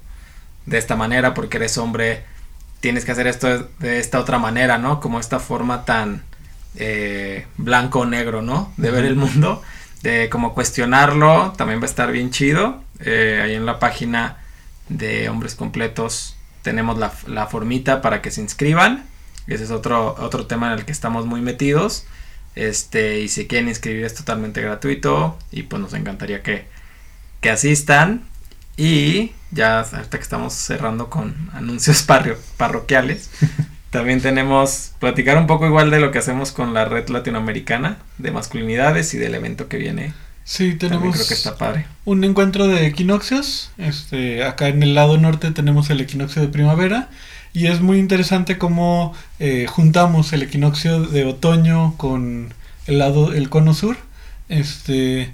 de 0.67 0.79
esta 0.79 0.97
manera, 0.97 1.35
porque 1.35 1.59
eres 1.59 1.79
hombre, 1.79 2.25
tienes 2.81 3.05
que 3.05 3.13
hacer 3.13 3.27
esto 3.27 3.69
de 3.79 3.99
esta 3.99 4.19
otra 4.19 4.39
manera, 4.39 4.79
¿no? 4.79 5.01
Como 5.01 5.21
esta 5.21 5.41
forma 5.41 5.85
tan 5.85 6.23
eh, 6.77 7.47
blanco 7.57 8.01
o 8.01 8.07
negro, 8.07 8.43
¿no? 8.43 8.73
De 8.77 8.91
ver 8.91 9.05
el 9.05 9.17
mundo, 9.17 9.63
de 10.03 10.29
como 10.29 10.55
cuestionarlo, 10.55 11.53
también 11.57 11.81
va 11.81 11.85
a 11.85 11.87
estar 11.87 12.13
bien 12.13 12.31
chido. 12.31 12.83
Eh, 13.01 13.41
ahí 13.43 13.55
en 13.55 13.67
la 13.67 13.79
página 13.79 14.39
de 14.89 15.29
Hombres 15.29 15.55
Completos 15.55 16.37
tenemos 16.63 16.99
la, 16.99 17.13
la, 17.27 17.47
formita 17.47 18.03
para 18.03 18.23
que 18.23 18.31
se 18.31 18.41
inscriban. 18.41 19.05
Ese 19.47 19.65
es 19.65 19.71
otro, 19.71 20.17
otro 20.19 20.47
tema 20.47 20.73
en 20.73 20.79
el 20.79 20.85
que 20.85 20.93
estamos 20.93 21.27
muy 21.27 21.41
metidos. 21.41 22.07
Este, 22.55 23.21
y 23.21 23.29
si 23.29 23.47
quieren 23.47 23.69
inscribir 23.69 24.05
es 24.05 24.15
totalmente 24.15 24.61
gratuito. 24.63 25.39
Y 25.51 25.65
pues 25.65 25.81
nos 25.81 25.95
encantaría 25.95 26.43
que, 26.43 26.67
que 27.41 27.51
asistan. 27.51 28.25
Y 28.77 29.33
ya 29.51 29.81
hasta 29.81 30.11
que 30.11 30.23
estamos 30.23 30.53
cerrando 30.53 31.11
con 31.11 31.51
anuncios 31.53 32.03
parroquiales, 32.57 33.31
también 33.91 34.21
tenemos 34.21 34.93
platicar 34.99 35.39
un 35.39 35.47
poco 35.47 35.67
igual 35.67 35.91
de 35.91 36.01
lo 36.01 36.11
que 36.11 36.19
hacemos 36.19 36.53
con 36.53 36.75
la 36.75 36.85
red 36.85 37.09
latinoamericana 37.09 37.99
de 38.19 38.33
masculinidades 38.33 39.15
y 39.15 39.19
del 39.19 39.35
evento 39.35 39.69
que 39.69 39.77
viene. 39.77 40.13
Sí, 40.45 40.75
tenemos 40.75 41.15
creo 41.15 41.27
que 41.27 41.35
está 41.35 41.57
padre. 41.57 41.87
un 42.05 42.23
encuentro 42.23 42.69
de 42.69 42.87
equinoccios. 42.87 43.71
Este, 43.79 44.45
acá 44.45 44.69
en 44.69 44.83
el 44.83 44.95
lado 44.95 45.17
norte 45.17 45.51
tenemos 45.53 45.89
el 45.89 46.01
equinoccio 46.03 46.43
de 46.43 46.49
primavera 46.49 47.09
y 47.55 47.69
es 47.69 47.81
muy 47.81 47.99
interesante 47.99 48.59
cómo 48.59 49.15
eh, 49.39 49.67
juntamos 49.69 50.33
el 50.33 50.43
equinoccio 50.43 51.01
de 51.01 51.25
otoño 51.25 51.97
con 51.97 52.53
el 52.87 52.99
lado 52.99 53.33
el 53.33 53.49
cono 53.49 53.73
sur. 53.73 53.97
Este, 54.49 55.33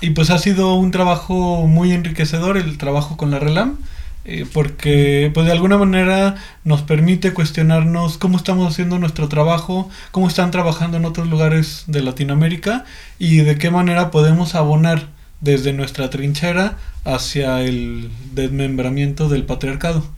y 0.00 0.10
pues 0.10 0.30
ha 0.30 0.38
sido 0.38 0.74
un 0.74 0.90
trabajo 0.90 1.66
muy 1.66 1.92
enriquecedor 1.92 2.56
el 2.56 2.78
trabajo 2.78 3.16
con 3.16 3.30
la 3.30 3.38
RELAM, 3.38 3.78
eh, 4.24 4.44
porque 4.52 5.30
pues 5.32 5.46
de 5.46 5.52
alguna 5.52 5.78
manera 5.78 6.36
nos 6.64 6.82
permite 6.82 7.32
cuestionarnos 7.32 8.18
cómo 8.18 8.36
estamos 8.36 8.70
haciendo 8.72 8.98
nuestro 8.98 9.28
trabajo, 9.28 9.88
cómo 10.10 10.28
están 10.28 10.50
trabajando 10.50 10.96
en 10.96 11.04
otros 11.04 11.28
lugares 11.28 11.84
de 11.86 12.02
Latinoamérica 12.02 12.84
y 13.18 13.38
de 13.38 13.56
qué 13.56 13.70
manera 13.70 14.10
podemos 14.10 14.54
abonar 14.54 15.08
desde 15.40 15.72
nuestra 15.72 16.10
trinchera 16.10 16.76
hacia 17.04 17.60
el 17.62 18.10
desmembramiento 18.34 19.28
del 19.28 19.44
patriarcado. 19.44 20.15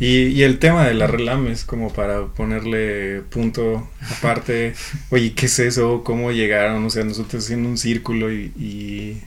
Y, 0.00 0.28
y, 0.28 0.42
el 0.44 0.58
tema 0.58 0.86
de 0.86 0.94
la 0.94 1.06
RELAM 1.06 1.48
es 1.48 1.64
como 1.64 1.92
para 1.92 2.26
ponerle 2.26 3.20
punto 3.30 3.88
aparte. 4.10 4.74
Oye, 5.10 5.34
¿qué 5.34 5.46
es 5.46 5.58
eso? 5.58 6.02
¿Cómo 6.04 6.32
llegaron? 6.32 6.84
O 6.84 6.90
sea, 6.90 7.04
nosotros 7.04 7.44
haciendo 7.44 7.68
un 7.68 7.78
círculo 7.78 8.32
y, 8.32 8.52
y, 8.58 9.22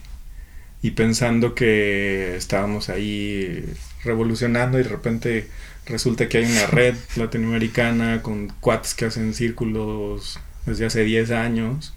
y 0.81 0.91
pensando 0.91 1.55
que 1.55 2.35
estábamos 2.35 2.89
ahí 2.89 3.63
revolucionando 4.03 4.79
y 4.79 4.83
de 4.83 4.89
repente 4.89 5.47
resulta 5.85 6.27
que 6.27 6.39
hay 6.39 6.45
una 6.45 6.67
red 6.71 6.95
latinoamericana 7.15 8.21
con 8.21 8.47
cuates 8.59 8.95
que 8.95 9.05
hacen 9.05 9.33
círculos 9.33 10.39
desde 10.65 10.85
hace 10.85 11.03
10 11.03 11.31
años 11.31 11.93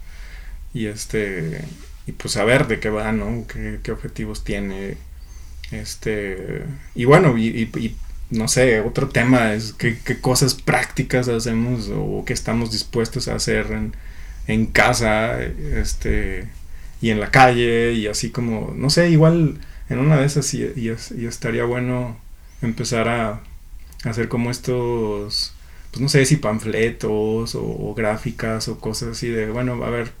y 0.73 0.87
este 0.87 1.61
y 2.07 2.13
pues 2.13 2.37
a 2.37 2.45
ver 2.45 2.67
de 2.67 2.79
qué 2.79 2.89
va, 2.89 3.11
¿no? 3.11 3.45
¿Qué, 3.47 3.91
objetivos 3.91 4.45
tiene? 4.45 4.95
Este, 5.71 6.63
y 6.95 7.03
bueno, 7.03 7.37
y, 7.37 7.69
no 8.29 8.47
sé, 8.47 8.81
otro 8.81 9.09
tema 9.09 9.53
es 9.53 9.73
qué, 9.73 9.97
qué, 10.03 10.19
cosas 10.19 10.53
prácticas 10.55 11.27
hacemos 11.29 11.89
o 11.93 12.23
qué 12.25 12.33
estamos 12.33 12.71
dispuestos 12.71 13.27
a 13.27 13.35
hacer 13.35 13.67
en, 13.71 13.93
en 14.47 14.65
casa, 14.67 15.41
este, 15.41 16.47
y 17.01 17.09
en 17.11 17.19
la 17.19 17.31
calle, 17.31 17.93
y 17.93 18.07
así 18.07 18.31
como, 18.31 18.73
no 18.75 18.89
sé, 18.89 19.09
igual 19.09 19.59
en 19.89 19.99
una 19.99 20.17
de 20.17 20.25
esas 20.25 20.53
y, 20.53 20.89
estaría 21.27 21.63
bueno 21.65 22.17
empezar 22.61 23.07
a, 23.07 23.41
hacer 24.03 24.27
como 24.29 24.51
estos, 24.51 25.53
pues 25.91 26.01
no 26.01 26.09
sé 26.09 26.25
si 26.25 26.37
panfletos 26.37 27.55
o, 27.55 27.93
gráficas 27.95 28.67
o 28.67 28.79
cosas 28.79 29.09
así 29.09 29.27
de, 29.27 29.49
bueno, 29.49 29.83
a 29.83 29.89
ver, 29.89 30.11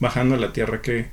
bajando 0.00 0.34
a 0.34 0.38
la 0.38 0.52
tierra 0.52 0.82
que, 0.82 1.06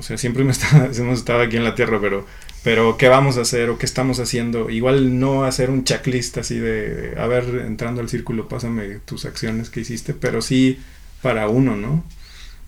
o 0.00 0.02
sea, 0.02 0.16
siempre 0.16 0.44
me 0.44 0.54
hemos 0.96 1.18
estado 1.18 1.42
aquí 1.42 1.58
en 1.58 1.64
la 1.64 1.74
tierra, 1.74 1.98
pero, 2.00 2.26
pero 2.64 2.96
¿qué 2.96 3.08
vamos 3.08 3.36
a 3.36 3.42
hacer 3.42 3.68
o 3.68 3.76
qué 3.76 3.84
estamos 3.84 4.18
haciendo? 4.18 4.70
Igual 4.70 5.20
no 5.20 5.44
hacer 5.44 5.68
un 5.68 5.84
checklist 5.84 6.38
así 6.38 6.58
de, 6.58 7.14
a 7.18 7.26
ver, 7.26 7.64
entrando 7.66 8.00
al 8.00 8.08
círculo, 8.08 8.48
pásame 8.48 9.00
tus 9.04 9.26
acciones 9.26 9.68
que 9.68 9.80
hiciste, 9.80 10.14
pero 10.14 10.40
sí 10.40 10.80
para 11.20 11.48
uno, 11.48 11.76
¿no? 11.76 12.02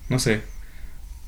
No 0.09 0.19
sé, 0.19 0.41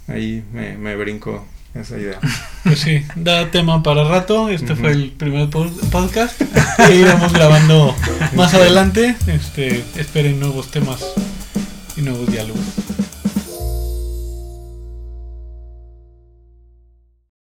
ahí 0.07 0.43
me, 0.53 0.77
me 0.77 0.95
brinco 0.95 1.43
esa 1.73 1.97
idea. 1.97 2.19
Pues 2.65 2.79
sí, 2.79 3.03
da 3.15 3.51
tema 3.51 3.83
para 3.83 4.05
rato. 4.05 4.49
Este 4.49 4.75
fue 4.75 4.89
el 4.89 5.11
primer 5.11 5.51
podcast. 5.51 6.41
Y 6.89 6.93
iremos 6.93 7.31
grabando 7.31 7.95
más 8.35 8.55
adelante. 8.55 9.15
Este, 9.27 9.83
esperen 9.95 10.39
nuevos 10.39 10.71
temas 10.71 11.05
y 11.95 12.01
nuevos 12.01 12.31
diálogos. 12.31 12.63